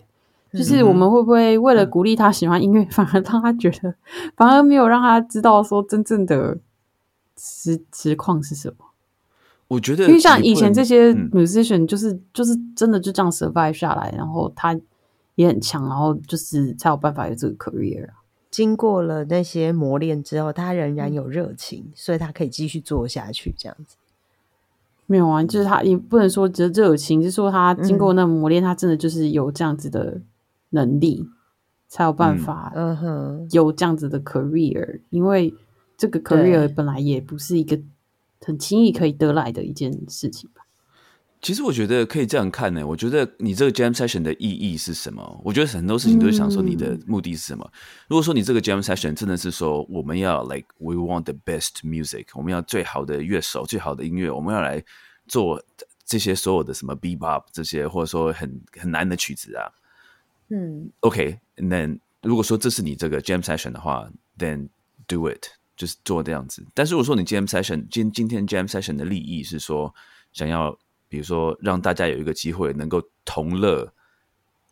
[0.51, 3.95] 就是我们会不会为了鼓励他喜欢音乐，反而让他觉得，
[4.35, 6.57] 反而没有让他知道说真正的
[7.37, 8.85] 实实况是什么？
[9.69, 14.79] 我觉得，因为像以前这些 musician，就是就是真的就这样 survive 下来，然后他
[15.35, 18.13] 也很强，然后就是才有办法有这个 career 啊。
[18.53, 23.51] 经过了那些磨练之后，他仍然有热情，所以他可以继续做下去。
[23.57, 23.95] 这样子
[25.07, 30.21] 没有啊，就是他也不能说只热情，是说他经过那磨练，他真的就是有这样子的
[30.69, 31.27] 能力，
[31.87, 34.99] 才有办法，嗯哼，有这样子的 career。
[35.09, 35.51] 因为
[35.97, 37.79] 这个 career 本来也不是一个
[38.41, 40.62] 很轻易可以得来的一件事情吧。
[41.43, 42.87] 其实我觉得可以这样看呢。
[42.87, 45.41] 我觉得你这个 jam session 的意义是什么？
[45.43, 47.69] 我觉得很多事情都是想说你的目的是什么。
[48.07, 54.81] 如果说你这个 jam session 真的是说我们要 like we want the best music，我们要最好的乐手、最好的音乐，我们要来
[55.27, 55.61] 做
[56.05, 59.69] 这些所有的什么 bebop 这些，或者说很很难的曲子啊。
[60.47, 64.69] 嗯，OK，then 如果说这是你这个 jam session 的话，then
[65.07, 65.43] do it，
[65.75, 66.65] 就是做这样子。
[66.73, 69.93] 但是如果说你 jam session 今今天 jam session 的利益是说
[70.31, 70.79] 想要。
[71.13, 73.93] 比如说，让大家有一个机会能够同乐，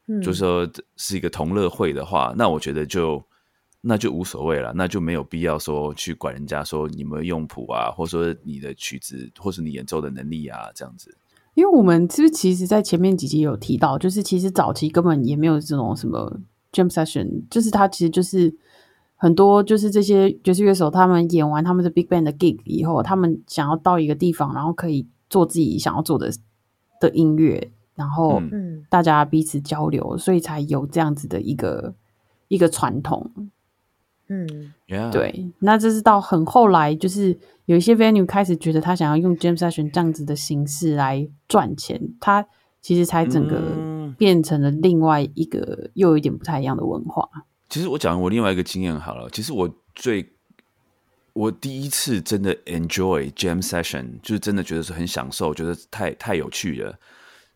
[0.07, 3.23] 嗯就说是一个同乐会的话，那我觉得就
[3.81, 11.15] 那就无所谓了，那就没有必要说去管人家说你们用谱啊，或者说你的曲子，或是你演奏的能力啊，这样子。
[11.53, 16.39] 因为我们其实其实，在前面几集有提到，就是其实早期根本也没有这种什么
[16.71, 18.51] jam session，就是他其实就是
[19.15, 25.07] 很多就是这些爵士乐手，他们演完他们的 big band 的 gig 以后，他们想要到一个地方，然后可以。
[25.31, 26.29] 做自己想要做的
[26.99, 28.41] 的音乐，然后
[28.89, 31.95] 大家彼此交流，所以才有这样子的一个
[32.49, 33.31] 一个传统。
[34.27, 34.73] 嗯，
[35.11, 35.49] 对。
[35.59, 42.45] 那这是到很后来，就是有一些 venue 开始觉得他想要用 jam session 这样子的形式来赚钱，他
[42.81, 43.61] 其实才整个
[44.17, 47.29] 变成了另外一个又有一点不太一样的文化。
[47.69, 50.33] 其实我讲我另外一个经验好了，其实我最。
[51.33, 56.97] 我第一次真的 enjoy jam session，就是真的觉得是很享受，觉得太太有趣了。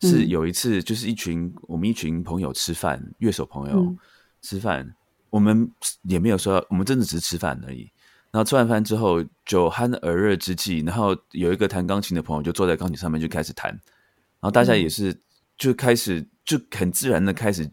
[0.02, 3.96] 是有一次，就是一群我们一群朋友吃饭，乐手朋友
[4.42, 4.94] 吃饭，
[5.30, 5.72] 我们
[6.04, 7.90] 也没有说，我们真的只是吃饭而已。
[8.32, 15.18] 然后吃完饭之后，酒酣耳热之际，然后有一个弹钢琴的朋友就坐在钢琴上面就开始弹，然后大家也是
[15.58, 17.70] 就开始就很自然的开始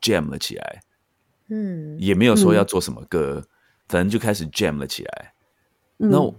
[0.00, 0.82] jam 了起来。
[1.48, 3.42] 嗯，也没有说嗯要做什么歌，
[3.88, 5.33] 反正就开始 jam 了起来。
[6.06, 6.10] 嗯。
[6.10, 6.34] 那我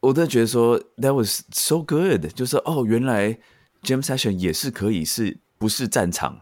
[0.00, 3.38] 我真的觉得说 that was so good，就是哦，原来
[3.82, 6.40] jam session 也是可以是不是战场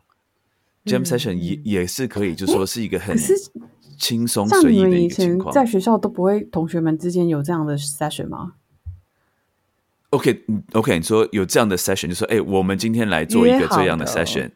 [0.84, 1.04] ，jam 嗯。
[1.04, 3.16] session 也、也是可以，就是说是一个很
[3.98, 5.52] 轻松像随意的一个情况。
[5.52, 8.54] 前在学校都不会同学们之间有这样的 session 吗
[10.10, 14.50] ？OK 嗯 OK，你说有这样的 session，就说哎、我们今天来做一个这样的的 session，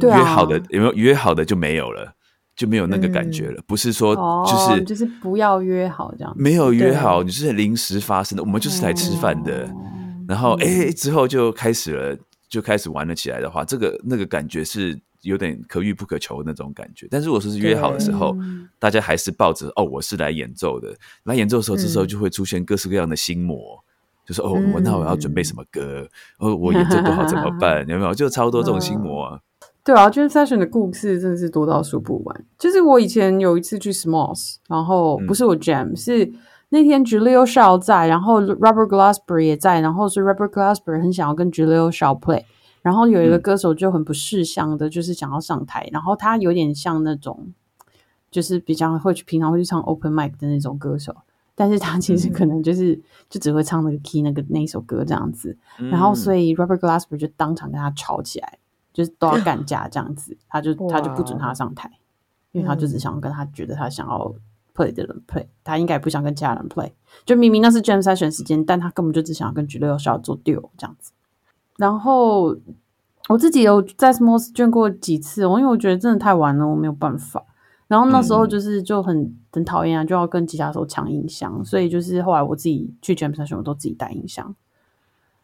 [0.00, 2.14] 约好的有没有约好的就没有了，
[2.56, 6.42] 就没有那个感觉了，不是说哦，就是、就是不要约好这样子。
[6.42, 9.64] 没有约好，你就是临时发生的，我们就是来吃饭的。
[9.66, 9.82] 哦
[10.28, 17.06] 然后哎、之后就开始了，就开始玩了起来的话，这个那个感觉是有点可遇不可求的那种感觉。
[17.08, 20.92] 但是如果说是约好的时候，嗯大家还是抱着哦，我是来演奏的。
[21.24, 23.78] 来演奏的时候，这时候嗯就会出现各式各样的心魔，
[24.26, 26.08] 就是哦，嗯我那我要准备什么歌？
[26.38, 27.86] 哦，我演奏不好怎么办？
[27.88, 28.12] 有没有？
[28.12, 29.38] 就超多这种心魔啊。
[29.86, 32.44] 对啊 j a m session 的故事真的是多到数不完。
[32.58, 36.28] 就是我以前有一次去 Smalls，然后嗯不是我 Jam，、是
[36.70, 42.42] 那天 Julio Shaw 在，然后 Robert Glasper 也在，然后是 Robert Glasper 很想要跟 Julio Shaw play，
[42.82, 43.42] 然后有一个嗯。
[43.42, 47.54] 歌手就很不识相的，就是想要上台，然后他有点像那种，
[48.28, 51.14] 就是比较会去平常会去唱 open mic 的那种歌手。
[51.54, 58.58] 但是他其实可能就是、就只会唱那个 key 那个那一首歌这样子，然后所以以 Robert Glasper 就当场跟他吵起来，
[58.96, 61.90] 就是都要干架这样子，他就他就不准他上台，
[62.52, 64.34] 因为他就只想跟他觉得他想要
[64.74, 66.92] play 的人 play，他应该不想跟其他人 play，
[67.26, 71.12] 就明明那是 jam session 时间，但他根本就只想要跟 G 六小做 duo 这样子。
[71.76, 72.56] 然后
[73.28, 77.44] 我自己有在 Smalls 卷过几次哦，因为我觉得真的太晚了，我没有办法。
[77.88, 84.54] 然后那时候就是就很很讨厌啊，就要跟吉他手抢音箱，所以就是后来我自己去 jam session 我都自己带音箱。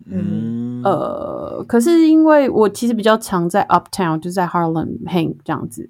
[0.07, 0.83] 嗯。
[0.85, 5.89] 呃，可是因为我其实比较常在 Uptown，就在 Harlem hang 这样子，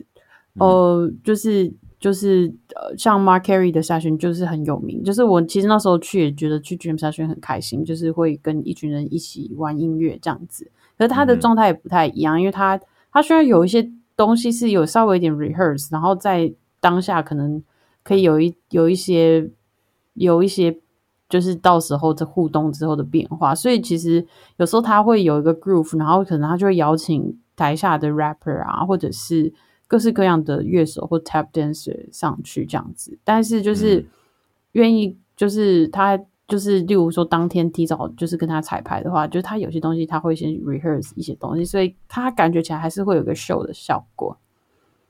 [0.59, 10.70] 呃，就是就是呃，像 Mark Carey 的 session 就是很有名，就是我其实那时候去也觉得去 Jam session 很开心，就是会跟一群人一起玩音乐这样子。
[10.98, 11.40] 可是他的嗯。
[11.40, 12.79] 状态也不太一样，因为他
[13.11, 17.62] 他虽然有一些东西是有稍微一点 rehearse，然后在当下可能
[18.03, 19.48] 可以有一有一些
[20.12, 20.77] 有一些
[21.33, 24.25] 就是到时候这互动之后的变化，所以其实
[24.59, 29.51] 有时候他会有一个 groove，然后可能他就会邀请台下的 rapper 啊，或者是
[29.88, 34.07] 各式各样的乐手或 tap dancer 上去这样子，但是就是嗯
[34.73, 36.21] 愿意就是他。
[36.49, 44.37] 就是，例如说，当天提早就是跟他彩排的话，就是他有些东西他会先 rehearse 一些东西，所以他感觉起来还是会有个 show 的效果。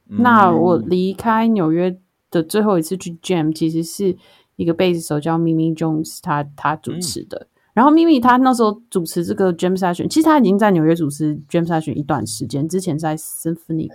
[0.06, 1.98] 那我离开纽约
[2.30, 4.16] 的最后一次去 Jam，其实是
[4.56, 7.46] 一个贝斯手叫 Mimi Jones，他他主持的。
[7.72, 13.88] 然后 Mimi 他那时候主持这个 Jam session，其实他已经在纽约主持 Jam session 一段时间，之前在 Symphony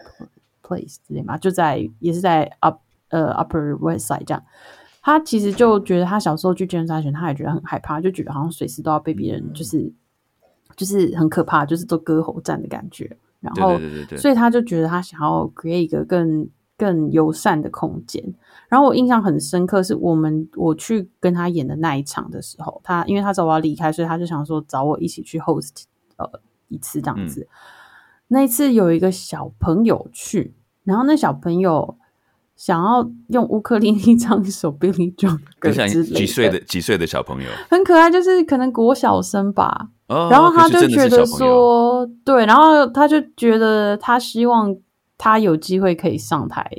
[0.64, 4.44] Place 之类嘛，就在也是在 Up 呃 Upper West Side 这样。
[5.04, 9.94] 他其实就觉得他小时候去 Jam session，他也觉得很害怕，就觉得好像随时都要被别人就是
[10.76, 13.16] 就是很可怕，就是做割喉战的感觉。
[13.40, 18.24] 然对后对对对对，所以他就觉得他想要 create 一个更更友善的空间。
[18.70, 25.84] 然后我印象很深刻，是我们我去跟他演的那一场的时候，他因为他知道我要离开，所以他就想说找我一起去 host
[26.18, 26.30] 呃
[26.68, 27.48] 一次这样子。
[28.28, 31.98] 那一次有一个小朋友去，然后那小朋友
[32.58, 39.90] 想要用乌克丽丽唱一首 Billy 歌跟像之类几岁的几岁的小朋友，很可爱，就是可能国小生吧。
[40.08, 44.76] 哦然后他就觉得说，对，然后他就觉得他希望
[45.18, 46.70] 他有机会可以上台，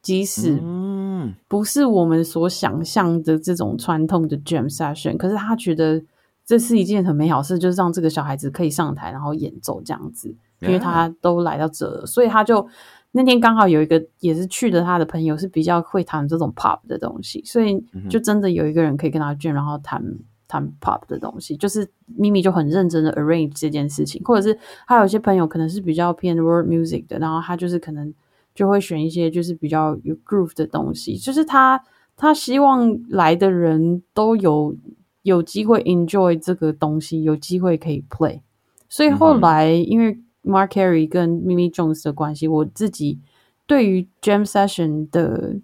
[0.00, 6.02] 即使嗯不是我们所想象的这种传统的 jam session，可是他觉得
[6.46, 12.66] 这是一件很美好的事，就是让这个小孩子可以上台然后演奏这样子，因为他都来到这了，所以他就
[13.12, 20.02] 那天刚好有一个也是去的他的朋友是比较会弹这种 pop 的东西，所以就真的有一个人可以跟他 jam，然后弹。
[20.48, 28.12] 弹 pop 的东西，就是咪咪就很认真的 arrange 这件事情，或者是他有些朋友可能是比较偏 world music 的，然后他就是可能
[28.54, 31.80] 就会选一些就是比较有 groove 的东西，就是他
[32.16, 34.74] 他希望来的人都有
[35.22, 38.40] 有机会 enjoy 这个东西，有机会可以 play。
[38.88, 43.18] 所以后来因为 Mark Carey 跟 Mimi Jones 的关系，我自己
[43.66, 45.56] 对于 Jam Session 的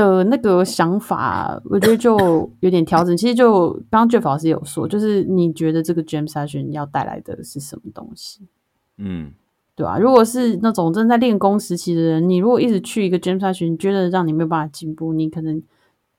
[0.00, 2.16] 的那个想法，我觉得就
[2.60, 3.16] 有点调整。
[3.16, 8.48] 其实就刚刚 Jeff 老师有说，就是你觉得这个 Jam Session 要带来的是什么东西？
[8.96, 9.32] 嗯
[9.76, 15.62] 对吧、如果是那种正在练功时期的人，你如果一直去一个 jam session，觉得让你没有办法进步，你可能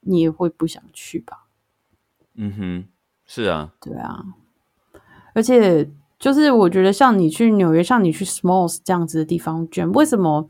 [0.00, 1.44] 你也会不想去吧？
[2.34, 2.84] 嗯哼，
[3.24, 4.24] 是啊，对啊，
[5.32, 10.48] 而且就是我觉得像你去纽约，像你去 Smalls 这样子的地方 jam，为什么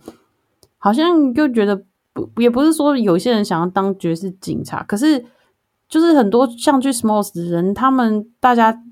[0.78, 5.24] 好像又觉得不，也不是说有些人想要当爵士警察，可是
[5.88, 8.82] 就是很多像去 Smalls 的人，他们大家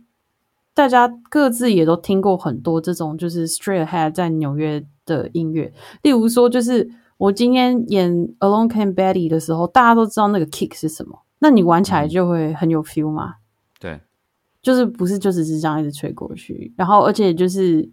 [0.75, 13.35] 大家各自也都听过很多这种就是 Straight Ahead 在纽约的音乐，例如说就是我今天演 Alone Came Betty 的时候，大家都知道那个 kick 是什么，那你玩起来就会很有 feel 嘛。
[13.79, 14.01] 对，
[14.63, 17.91] 就是不是就只是这样一直吹过去，然后而且就是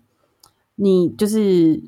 [0.76, 1.82] 你就是，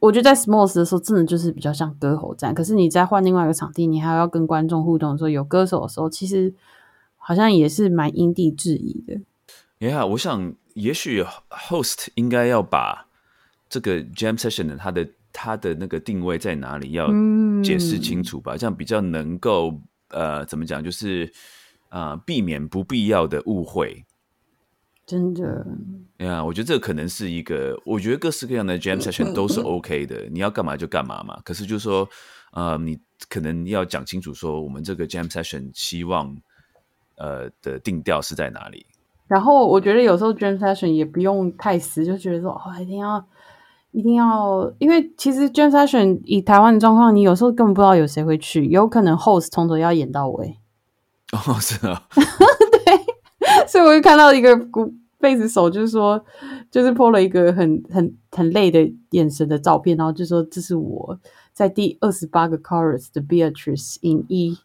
[0.00, 2.54] 我觉得在 Smalls 的时候，真的就是比较像歌喉战。
[2.54, 6.54] 可是你在换另外一个场地，你还要跟观众互动的时候，有歌手的时候，其实
[7.16, 9.20] 好像也是蛮因地制宜的。
[9.78, 13.06] Yeah，我想也许 host 应该要把
[13.68, 19.78] 这个 jam session 的它的它的那个定位在哪里要嗯解释清楚吧，这样比较能够
[20.08, 21.30] 呃怎么讲，就是
[21.90, 24.04] 呃避免不必要的误会。
[25.06, 25.64] 真的，
[26.18, 31.38] 呀我觉得这可能是一个，我觉得各式各样的 jam session 都是 OK 的，你要干嘛就干嘛嘛。
[31.44, 32.08] 可是就是说，
[32.52, 32.98] 呃，你
[33.28, 36.36] 可能要讲清楚说，我们这个 jam session 希望
[37.18, 38.84] 呃的定调是在哪里。
[39.28, 43.24] 然后我觉得有时候 jam session 也不用太死，就觉得说哦，一定要
[43.92, 50.58] 一定要，因为其实 jam session 以台湾的状况，你有时候根本不知道有谁会去，有可能 host 从头要演到尾。
[51.32, 52.02] 哦，是啊，
[53.76, 56.24] 所以我就看到一个古贝斯手，就是说，
[56.70, 61.18] 就是 po 了一个很很很累的眼神的照片，然后就说这是我
[61.52, 64.56] 在第二十八个 chorus 的 Beatrice in E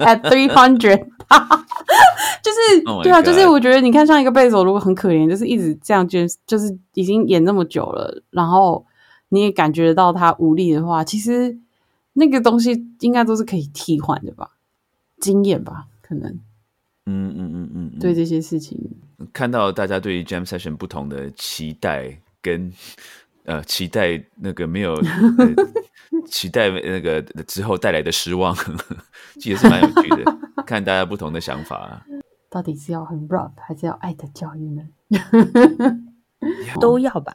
[0.00, 0.98] at three hundred，
[2.42, 8.84] 就是 Oh 对啊，就是我觉得你看像一个贝斯手，如果很可怜，就是一直这样，就就是已经演那么久了，然后
[9.28, 11.56] 你也感觉得到他无力的话，其实
[12.14, 14.50] 那个东西应该都是可以替换的吧，
[15.20, 16.40] 经验吧，可能。
[17.06, 18.78] 嗯嗯嗯嗯，嗯对这些事情，
[19.32, 22.72] 看到大家对于 jam session 不同的期待跟
[23.44, 24.94] 呃期待那个没有、
[25.38, 25.54] 呃、
[26.26, 28.54] 期待那个之后带来的失望，
[29.40, 30.38] 其实也是蛮有趣的。
[30.64, 32.06] 看大家不同的想法，
[32.48, 34.82] 到底是要很 rock 还是要爱的教育呢？
[36.80, 37.34] 都要吧，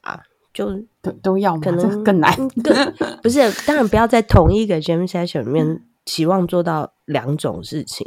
[0.54, 1.62] 就都都要吗？
[1.62, 2.34] 可能更难。
[2.40, 8.06] 嗯更不是，当然不要在同一个 jam session 里面期望做到两种事情。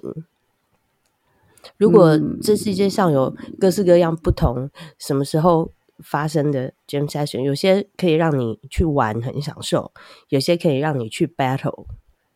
[1.80, 5.72] 如果嗯这世界上有各式各样不同什么时候
[6.04, 9.90] 发生的 jam session，有些可以让你去玩很享受，
[10.28, 11.86] 有些可以让你去 battle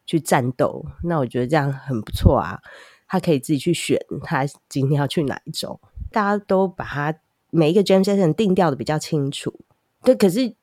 [0.06, 2.60] 去战斗，那我觉得这样很不错啊。
[3.06, 5.78] 他可以自己去选，他今天要去哪一种，
[6.10, 7.14] 大家都把他
[7.50, 9.60] 每一个 jam session 定调的比较清楚。
[10.02, 10.56] 对，可是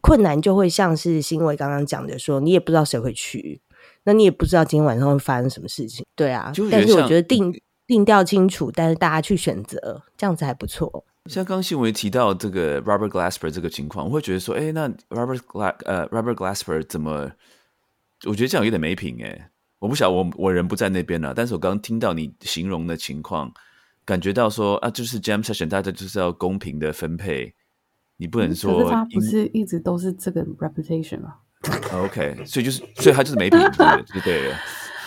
[0.00, 3.60] 困难就会像是新伟刚刚讲的说，你也不知道谁会去，
[4.04, 6.04] 那你也不知道今天晚上会发生什么事情。
[6.16, 7.54] 对啊但是我像觉得定
[7.86, 11.04] 定调清楚，但是大家去选择，这样子还不错。
[11.26, 17.32] 像刚新闻提到这个 Robert Glasper 这个情况，我会觉得说，哎，那 Robert Gla 呃 Robert Glasper 怎么？
[18.26, 19.50] 我觉得这样有点没品哎。
[19.80, 23.52] 我不晓得我我人不在那边了，但是我刚刚听到你形容的情况，
[24.06, 27.54] 感觉到说啊，就是 Jam Session 大家就是要公平的分配，
[28.16, 31.34] 你不能可说是他不是一直都是这个 reputation 吗？
[31.92, 34.56] 哦 OK，所以就是所以他就是没品，对就对了。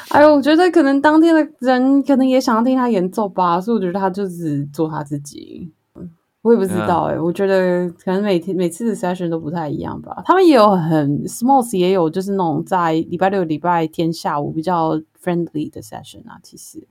[0.10, 5.72] 哎呦，我觉得可能当天的人可能也想要听他演奏吧，所以我觉得他就是做他自己。
[5.96, 6.10] 嗯
[6.44, 10.22] 我也不知道哎、我觉得可能每天每次的 session 都不太一样吧。
[10.24, 16.40] 他们也有很 Smalls 也有就是那种在礼拜六、礼拜天下午比较 friendly 的 session 啊。
[16.42, 16.88] 其实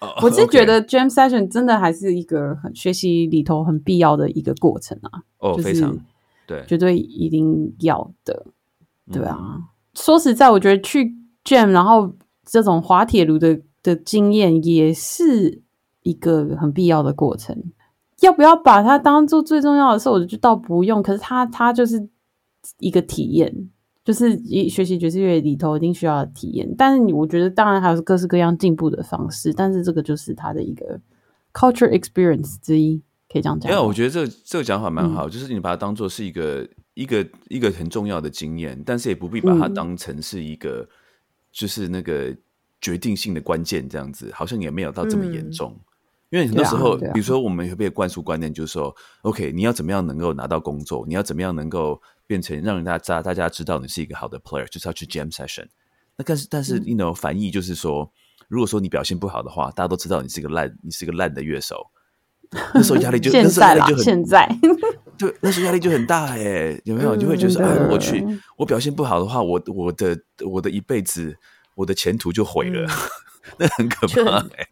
[0.00, 5.22] 哦我是觉得 jam session 真的还是一个很学习里头很必要的一个过程啊。
[5.38, 5.96] 哦，就是非常
[6.46, 8.44] 对，绝对一定要的，
[9.10, 9.38] 对啊。
[9.40, 9.62] 嗯
[9.94, 12.12] 说实在，我觉得去 jam，然后
[12.46, 15.62] 这种滑铁卢的的经验也是
[16.02, 17.56] 一个很必要的过程。
[18.20, 20.10] 要不要把它当做最重要的事？
[20.10, 21.02] 我就倒不用。
[21.02, 22.08] 可是它它就是
[22.78, 23.70] 一个体验，
[24.04, 26.74] 就是一学习爵士乐里头一定需要的体验。
[26.76, 31.00] 但是你我觉得，当然还有各式各样进步的方式，但是这个就是它的一个
[31.54, 33.00] culture experience 之一，
[33.32, 40.86] 可以这样讲没有我觉得这个这个讲法蛮嗯好，就是你把它当做是一个一个一个很重要的经验，但是也不必把它嗯当成是一个、
[41.52, 42.36] 就是那个
[42.80, 45.52] 决定性的关键，这样子好像也没有到这么严嗯。
[45.52, 45.80] 重。
[46.30, 47.12] 因为很多时候，啊啊。
[47.12, 55.66] 比如说我们会被灌输观念，就是说，OK，你要怎么样能够拿到工作，你要怎么样能够变成让人家大大家知道你是一个好的 player，就是要去 jam session。
[56.16, 58.08] 那但是但是嗯，you know，反义就是说，
[58.46, 61.84] 如果说你表现不好的话，大家都知道你是个烂，你是个烂的乐手，
[62.74, 64.48] 那时候压力就 现在啦力就，很现在
[65.20, 67.14] 对，那时候压力就很大哎，有没有？
[67.14, 71.36] 就会觉得说，哎，真的我去，我表现不好的话，我我的我的一辈子，
[71.74, 72.88] 我的前途就毁了，
[73.58, 74.66] 那很可怕哎。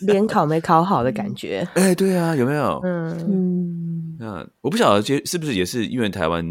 [0.00, 1.64] 联考没考好的感觉。
[1.74, 2.80] 哎，对啊，有没有？
[2.82, 6.44] 嗯，嗯，那我不晓得，这是不是也是因为台湾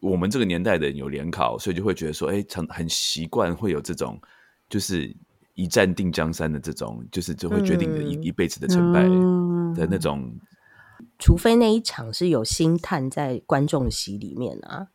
[0.00, 4.20] 我们这个年代的人有联考，所以就会觉得说，哎，常很习惯会有这种，
[4.68, 5.14] 就是
[5.54, 10.28] 一战定江山的这种，就是就会决定你一、嗯一辈子的成败嗯的那种。
[11.20, 14.88] 除非那一场是有星探在观众席里面啊，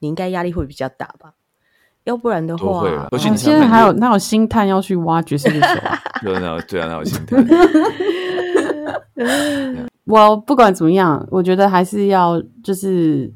[0.00, 1.34] 你应该压力会比较大吧？
[2.04, 5.98] 要不然的话，哦而且现在还有那有星探要去挖爵士乐手啊。
[6.24, 7.36] 就那对啊，那种心态。
[10.06, 13.32] 我不管怎么样，我觉得还是要就是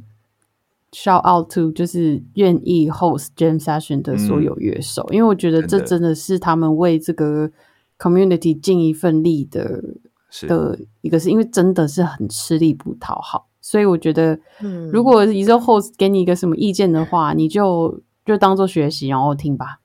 [0.93, 7.51] shout out to 就是愿意 host jam session 的所有乐手，因为我觉得这真的是他们为这个
[7.99, 10.01] community 尽一份力的是
[10.46, 14.90] 的一个，是因为真的是很吃力不讨好，所以我觉得，嗯。
[14.90, 19.80] 如果以后 host 给你一个什么意见的话，你就就当做学习，然后听吧。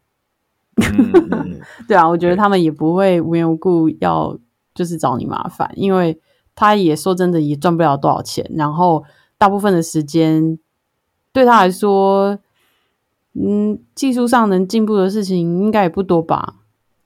[0.77, 1.11] 嗯。
[1.13, 4.37] 嗯 嗯对啊，我觉得他们也不会无缘无故要
[4.73, 6.19] 就是找你麻烦，因为
[6.53, 9.03] 他也说真的也赚不了多少钱，然后
[9.37, 10.57] 大部分的时间
[11.33, 12.37] 对他来说，
[13.33, 16.55] 嗯，技术上能进步的事情应该也不多吧，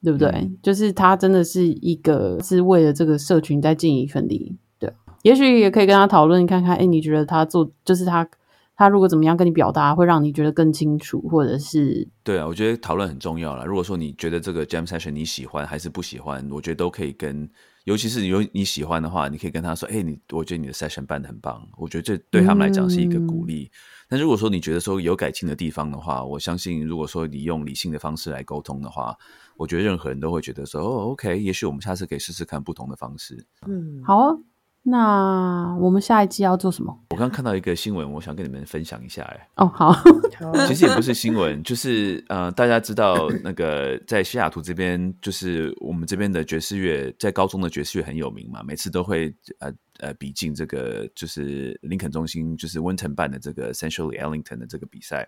[0.03, 0.29] 对不对？
[0.29, 4.93] 嗯就是他真的是一个是为了这个社群在尽一份力，对，
[5.23, 8.27] 也许也可以跟他讨论看看，哎，你觉得他做就是他
[8.75, 13.65] 他如果怎么样跟你表达，会让你觉得更清楚，或者是对啊，我觉得讨论很重要了。
[13.65, 17.49] 如果说你觉得这个 jam session 你喜欢还是不喜欢，我觉得都可以跟，
[17.83, 23.69] 尤其是有你喜欢的话，你可以跟他说，哎，你我觉得你的 session 办的很棒，我觉得这对他们来讲是一个鼓励。
[24.07, 29.13] 但如果说你觉得说有改进的地方的话，我相信如果说你用理性的方式来沟通的话，
[29.59, 33.45] 我觉得任何人都会觉得说，哦，OK，也许我们下次可以试试看不同的方式。
[33.67, 34.33] 嗯，好啊。
[34.81, 36.97] 那我们下一季要做什么？
[37.09, 39.49] 我刚刚看到一个新闻，我想跟你们分享一下，哎。
[39.57, 39.93] 哦，好，
[40.65, 55.27] 其实也不是新闻，就是呃，大家知道那个在西雅图这边，就是我们这边的爵士乐，在高中的爵士乐很有名嘛，每次都会呃呃比进这个就是林肯中心，就是温腾办的这个 Centrally Ellington 的这个比赛。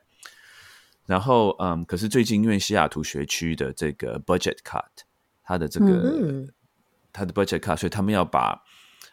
[1.12, 4.86] 然后嗯，可是最近因为西雅图学区的这个 budget cut，
[5.44, 6.50] 它的这个、嗯
[7.12, 8.58] 它的 budget cut，所以他们要把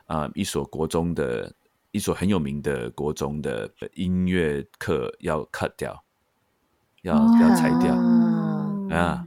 [0.07, 1.53] 啊、呃一所国中的
[1.91, 6.05] 一所很有名的国中的音乐课要 cut 掉，
[7.03, 9.27] 要、要裁掉哦啊。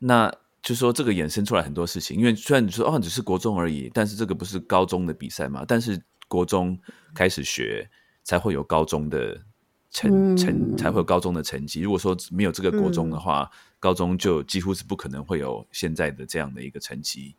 [0.00, 5.64] 那就说这个衍生出来很多事情，因为虽然你说哦只是国中而已，但是这个不是高中的比赛嘛？
[5.64, 6.76] 但是国中
[7.14, 7.88] 开始学
[8.24, 9.40] 才会有高中的
[9.90, 11.80] 成成，嗯才会有高中的成绩。
[11.80, 17.34] 如果说没有这个国中的话，高中就几乎是不可能会有现在的这样的一个成绩。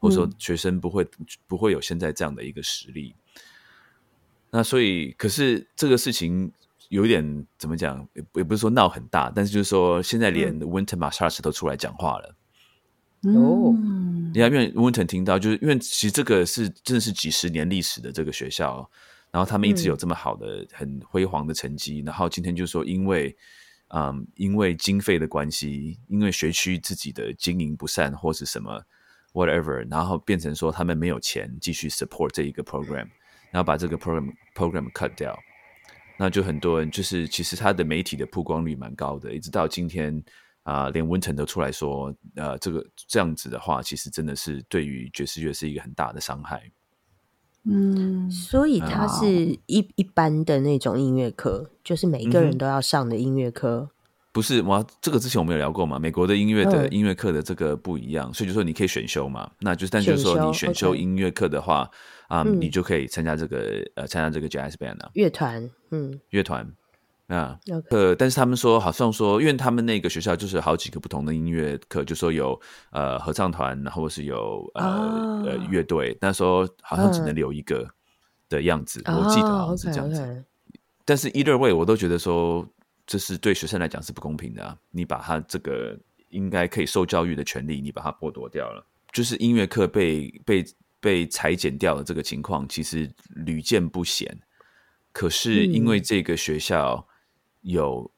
[0.00, 1.04] 或者说学生不会、
[1.48, 3.16] 不会有现在这样的一个实力。
[4.48, 6.52] 那所以，可是这个事情
[6.88, 12.36] 有一点怎么讲，也也不是说闹很大，但是就是说，现在连 Winter Marshall 都出来讲话了。
[13.34, 18.88] 哦嗯你看，因为 Winter 听到，就是因为其实这个是真的是几十年历史的这个学校，
[19.30, 23.36] 然后他们一直有这么好的、很辉煌的成绩，然后今天就说因为。
[23.90, 28.84] 嗯，因为经费的关系，因为学区自己的经营不善或是什么
[29.32, 33.08] whatever，然后变成说他们没有钱继续 support 这一个 program，
[33.50, 35.34] 然后把这个 program program cut 掉，
[36.18, 40.22] 那就很多人就是其实他的媒体的曝光率蛮高的，一直到今天
[40.64, 46.70] 啊、连温腾都出来说，呃，这个这样子的话，其实真的是对于爵士乐是一个很大的伤害。
[47.70, 49.26] 嗯，所以它是
[49.66, 53.90] 一一般的那种音乐课，就是每一个人都要上的音乐课。
[54.32, 55.98] 不是，我这个之前我们有聊过嘛？
[55.98, 56.92] 美国的音乐的嗯。
[56.92, 59.50] 音乐课的这个不一样，所以就说你可以选修嘛。
[59.60, 61.90] 那就是，但就是说你选修音乐课的话，
[62.28, 62.60] 啊、嗯。
[62.60, 66.20] 你就可以参加这个呃参加这个 jazz band 啊乐团，嗯。
[66.30, 66.70] 乐团
[67.28, 67.58] 啊。
[67.90, 72.60] 呃，但是他们说，好像说，因为他们那个学校就是好几个不同的音乐课，就说有
[72.90, 77.88] 呃合唱团，然后是有呃、哦呃乐队，那时候好像只能嗯留一个
[78.48, 80.44] 的样子，我记得好哦像是这样子。
[81.04, 82.66] 但是 either way，我都觉得说，
[83.06, 84.76] 这是对学生来讲是不公平的啊！
[84.90, 85.98] 你把他这个
[86.28, 90.64] 应该可以受教育的权利，你把它剥夺掉了，就是音乐课被被
[91.00, 94.38] 被裁剪掉的这个情况，其实屡见不鲜。
[95.12, 97.06] 可是因为嗯这个学校
[97.62, 98.10] 有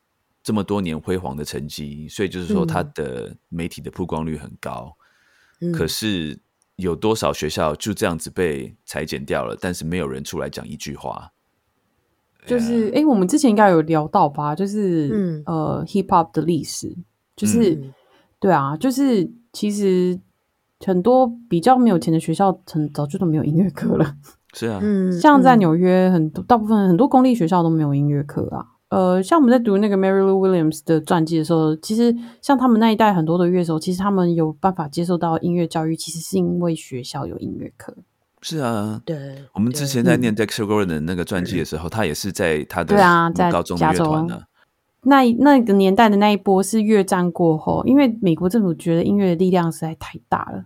[0.42, 4.96] 这么多年辉煌的成绩，所以就是说它嗯的媒体的曝光率很高。
[5.60, 6.38] 嗯可是
[6.76, 11.32] 有多少学校就这样子被裁剪掉了，但是没有人出来讲一句话？
[12.46, 14.54] 就是哎、诶我们之前应该有聊到吧？
[14.54, 16.96] 就是、嗯呃，hip hop 的历史，
[17.36, 17.92] 就是、嗯
[18.38, 20.18] 对啊，就是其实
[20.86, 24.16] 很多比较没有钱的学校，很早就都没有音乐课了。
[24.54, 28.66] 是啊， 嗯，像在嗯纽约，很多大部分很多公立学校都没有音乐课啊。
[28.90, 37.94] 呃，像我们在读那个 Mary Lou Williams 的传记的时候，其实像他们那一代很多的乐手，其实他们有办法接受到音乐教育，其实是因为学校有音乐课。
[38.42, 39.16] 是啊，对，
[39.54, 44.42] 我们之前在念 Dexter Gordon 的那个传记的时候，他也是在他的对啊在高中乐团呢。
[45.02, 50.64] 那那个年代的那一波是越战过后，因为美国政府觉得音乐的力量实在太大了，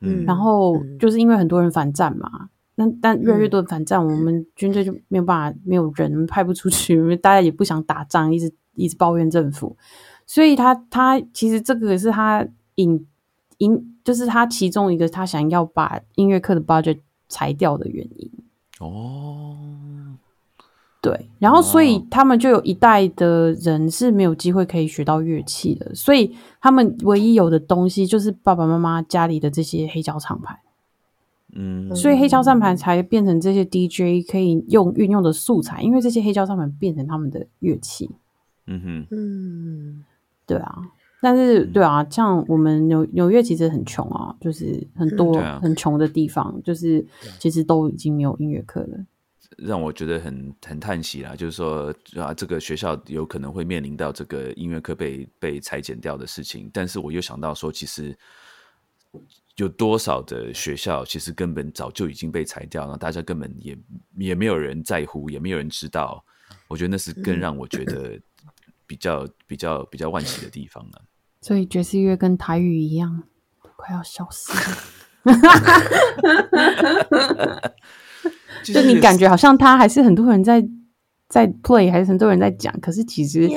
[0.00, 3.50] 嗯然后嗯就是因为很多人反战嘛，那但越来越嗯。
[3.50, 9.76] 多的反战，我们军队就没有办法，没有人派不出去，因为大家也不想打仗，一直一直抱怨政府，
[10.26, 12.46] 所以他他其实这个也是他
[12.76, 13.06] 引
[13.58, 16.98] 引，就是他其中一个他想要把音乐课的 budget
[17.28, 18.30] 裁掉的原因。
[18.80, 19.56] 哦，
[21.00, 22.06] 对，然后所以哦。
[22.10, 30.58] 他们就有一代的人是没有机会可以学到乐器的，所以他们唯一有的东西就是爸爸妈妈家里的这些黑胶唱盘，
[31.56, 38.10] 嗯，所以黑胶唱盘才变成这些 DJ 可以用运用的素材，因为这些黑胶唱盘变成他们的乐器。
[38.66, 40.04] 嗯哼，嗯，
[40.46, 40.76] 对啊，
[41.20, 47.06] 但是对啊，像我们纽纽约其实很穷啊，就是很多很穷的地方，就是
[47.38, 49.04] 其实都已经没有音乐课了。
[49.58, 58.16] 让我觉得很很叹息啦，就是说啊，这个学校有可能会面临到这个音乐课被被裁减掉的事情，但是我又想到说，其实
[59.56, 63.78] 有多少的学校其实根本早就已经被裁掉了，大家根本也
[64.16, 66.24] 也没有人在乎，也没有人知道。
[66.68, 68.18] 我觉得那是更让我觉得
[68.86, 71.02] 比较比较比较惋惜的地方了。
[71.40, 73.22] 所以爵士乐跟台语一样，
[73.76, 74.60] 快要消失了。
[78.64, 80.66] 就你感觉好像他还是很多人在
[81.34, 83.50] 在 play，还是很多人在讲，可是其实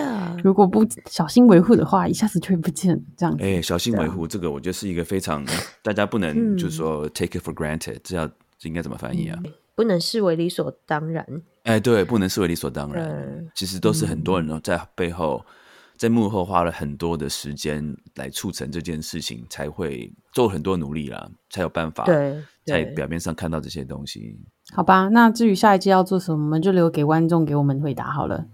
[0.43, 2.99] 如果不小心维护的话，一下子就会不见了。
[3.15, 5.45] 这样子，哎、小心维护，这个我觉得是一个非常
[5.84, 8.25] 大家不能嗯就是说 take it for granted，这要
[8.57, 9.38] 这应该怎么翻译啊？
[9.75, 11.23] 不能视为理所当然。
[11.65, 13.47] 哎，对，不能视为理所当然。
[13.53, 15.45] 其实都是很多人哦在背后、
[15.97, 24.39] 在幕后花了很多的时间来促成这件事情，才会做很多努力啦，才有办法对，在表面上看到这些东西。
[24.73, 25.09] 好吧。
[25.09, 28.45] 那至于下一季要做什么，我们就留给观众给我们回答好了。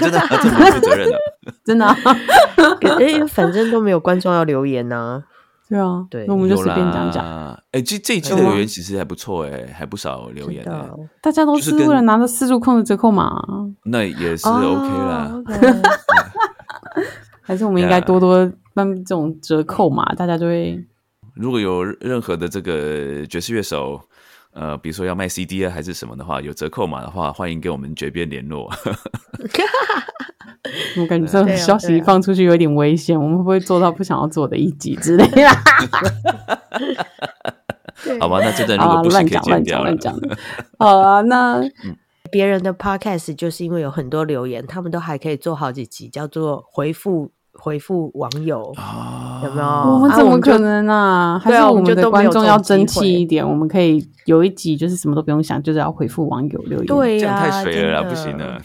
[0.00, 1.16] 真的、啊，真的负责任的、
[1.64, 1.96] 真的啊、
[2.98, 5.22] 哎， 反正都没有观众要留言呐。
[5.68, 7.22] 对啊，对那我们就随便讲讲。
[7.24, 7.62] 啦。
[7.72, 13.30] 哎，这这一季的留言其实还不错哎，还不少留言哎，知道大家都是为了拿着四入控的折扣码，
[13.84, 15.42] 那也是哦 OK 啦。
[17.48, 20.78] 还是我们应该多多办这种折扣嘛，大家就会
[21.34, 23.98] 如果有任何的这个爵士乐手，
[24.52, 28.70] 呃，比如说要卖 CD 啊还是什么的话，有折扣码的话，欢迎跟我们绝边联络。
[31.00, 35.48] 我感觉这消息对啊放出去有点危险，我们会不会做到不想要做的一集之类的？
[38.20, 39.98] 好吧，那这段如啊果，不乱讲乱讲乱。
[39.98, 40.14] 讲。
[40.78, 41.62] 好啊，那
[42.30, 47.30] 别人的 podcast 就是因为有很多留言，他们都还可以做好几集，叫做回复
[47.60, 49.66] 回复网友，啊有没有？
[49.66, 51.38] 我们怎么可能啊？
[51.38, 56.86] 还对啊我是我们的观众要争气一点，我们可以有一集就是什么都不用想，就是要回复网友留言。
[56.86, 58.60] 对呀、这样太水了啦，不行了。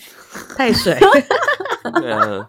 [0.56, 0.98] 太水。
[2.00, 2.48] 对啊，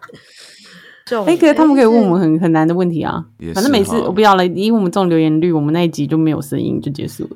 [1.05, 3.53] 这种哎、可是他们可以问我们很很难的问题啊也。
[3.53, 7.31] 反正每次我不要了，以我们这种留言率，我们那一集就没有声音就结束了。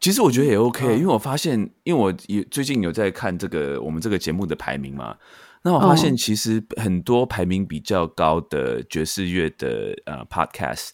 [0.00, 5.14] 其实我觉得也 OK，、嗯因为我发现，因为我也最近有在看这个我们这个节目的排名嘛，
[5.62, 10.90] 那我发现哦其实很多排名比较高的爵士乐的呃 podcast，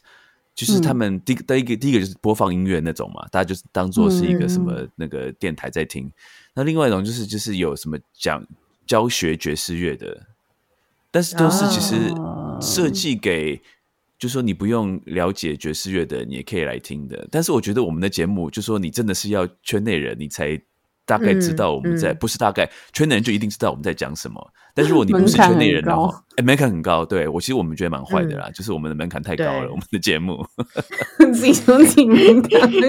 [0.55, 6.11] 就是他们第第一个第一个就是播放音乐那种嘛，大家就是当做是一个什么那个电台在听。
[6.55, 8.47] 那另外一种就是就是有什么讲
[8.87, 10.27] 教学爵士乐的，
[11.11, 13.61] 但是都是其实哦设计给。
[14.19, 20.61] 就说你不用了解爵士乐的你也可以来听的，但是我觉得我们的节目，就说你真的是要圈内人，你才
[21.09, 24.53] 大概知道我们在，不是大概圈内人就一定知道我们在讲什么。
[24.75, 27.05] 但是如果你不是圈内人的话，哎，门槛很高。
[27.05, 30.47] 对我其实我们觉得蛮坏的啦，就是我们的门槛太高了，我们的节目。
[31.19, 32.81] 自己说自己敏感很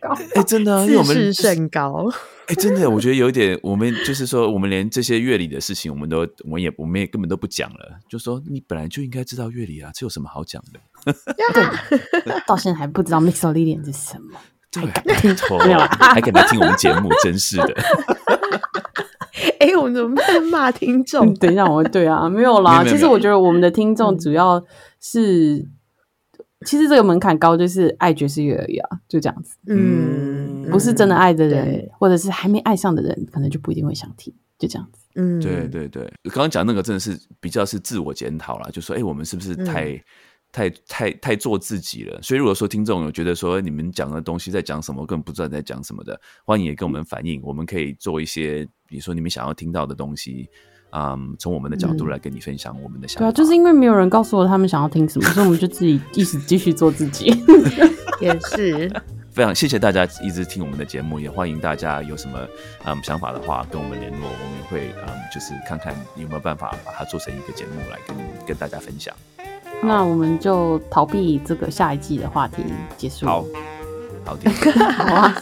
[0.00, 0.14] 高。
[0.36, 2.08] 哎，真的、啊，因为我们是甚高。
[2.46, 7.98] 哎，真的，我觉得有一点，我们就是说，我们连这些乐理的事情，我们都，我们也，我们也根本都不讲了。
[8.08, 10.80] 就说你本来就应该知道乐理啊，这有什么好讲的？
[12.46, 14.38] 到现在还不知道 mixolydian 是什么。
[15.04, 17.74] 对，没有啦还敢来听我们节目，真是的。
[19.58, 21.34] 哎、我们怎么在骂听众嗯？
[21.34, 22.84] 等一下，我对啊，没有啦。
[22.84, 24.62] 其实我觉得我们的听众主要
[25.00, 25.66] 是，
[26.64, 29.56] 其实这个门槛高，就是爱爵士乐而已啊，就这样子。
[29.66, 35.04] 嗯，不是真的爱的人，或者是还没爱上的人，可能就不一定会想听，就这样子。
[35.16, 40.00] 嗯，对对对，刚刚讲那个真的是比较是自我检讨啦，就说哎、诶我们是不是太、
[40.54, 42.22] 太太太做自己了？
[42.22, 50.48] 所以如果说听众有觉得说你们讲的东西在讲什么，我根本不知道在讲什么的，欢迎也跟我们反映，我们可以做一些，比如说你们想要听到的东西，
[50.92, 53.36] 嗯，从我们的角度嗯来跟你分享我们的想法对啊，法。
[53.36, 57.34] 就是因为没有人告诉我他们想要听什么，所以我们就自己一直继续做自己。
[58.22, 58.88] 也是。
[59.32, 62.38] 非常谢谢大家一直听我们的节目，也欢迎大家有什么
[62.84, 69.12] 嗯想法的话跟我们联络，我们也会嗯就是看看有没有办法把它做成一个节目来跟跟大家分享。
[69.86, 72.62] 那我们就逃避这个下一季的话题
[72.96, 73.26] 结束。
[73.26, 73.44] 好，
[74.24, 74.50] 好的，
[74.92, 75.34] 好啊，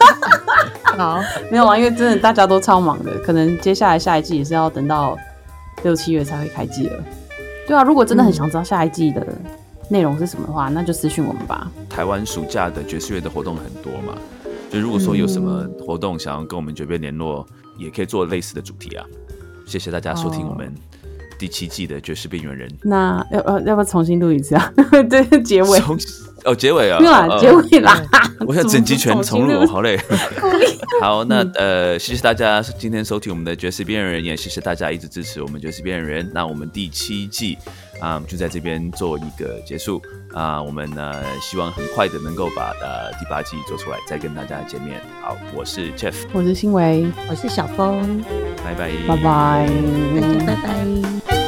[0.97, 1.21] 好，
[1.51, 5.17] 没有啊，因为真的大家都超忙的，可能接下来下一季也是要等到
[5.83, 7.05] 六七月才会开季了。
[7.67, 9.27] 对啊，如果真的很想知道下一季的
[9.89, 11.71] 内容是什么的话，那就私讯我们吧。
[11.89, 14.15] 台湾暑假的爵士乐的活动很多嘛，
[14.71, 17.47] 就如果说有什么活动想要跟我们绝边联络，
[17.79, 19.07] 也可以做类似的主题啊。
[19.65, 20.75] 谢谢大家收听我们
[21.43, 22.71] 第七季的爵士边缘人。
[22.85, 24.73] 那要呃要不要重新录一次啊？
[25.11, 25.99] 对，结尾从
[26.45, 28.01] 哦结尾啊，没有啦，呃结尾啦。
[28.47, 29.99] 我想整集全重录， 好嘞。
[31.03, 36.31] 好，那嗯呃，谢谢大家今天收听我们的爵士边缘人，也谢谢大家一直支持我们爵士边缘人。
[36.33, 37.59] 那我们第七季
[38.03, 40.03] 啊、就在这边做一个结束
[40.35, 45.01] 啊、我们呢希望很快的能够把呃第八季做出来，再跟大家见面。
[45.23, 48.21] 好，我是 Jeff，我是新维，我是小峰，
[48.65, 49.69] 拜拜，拜拜。
[50.21, 51.42] 大家拜拜。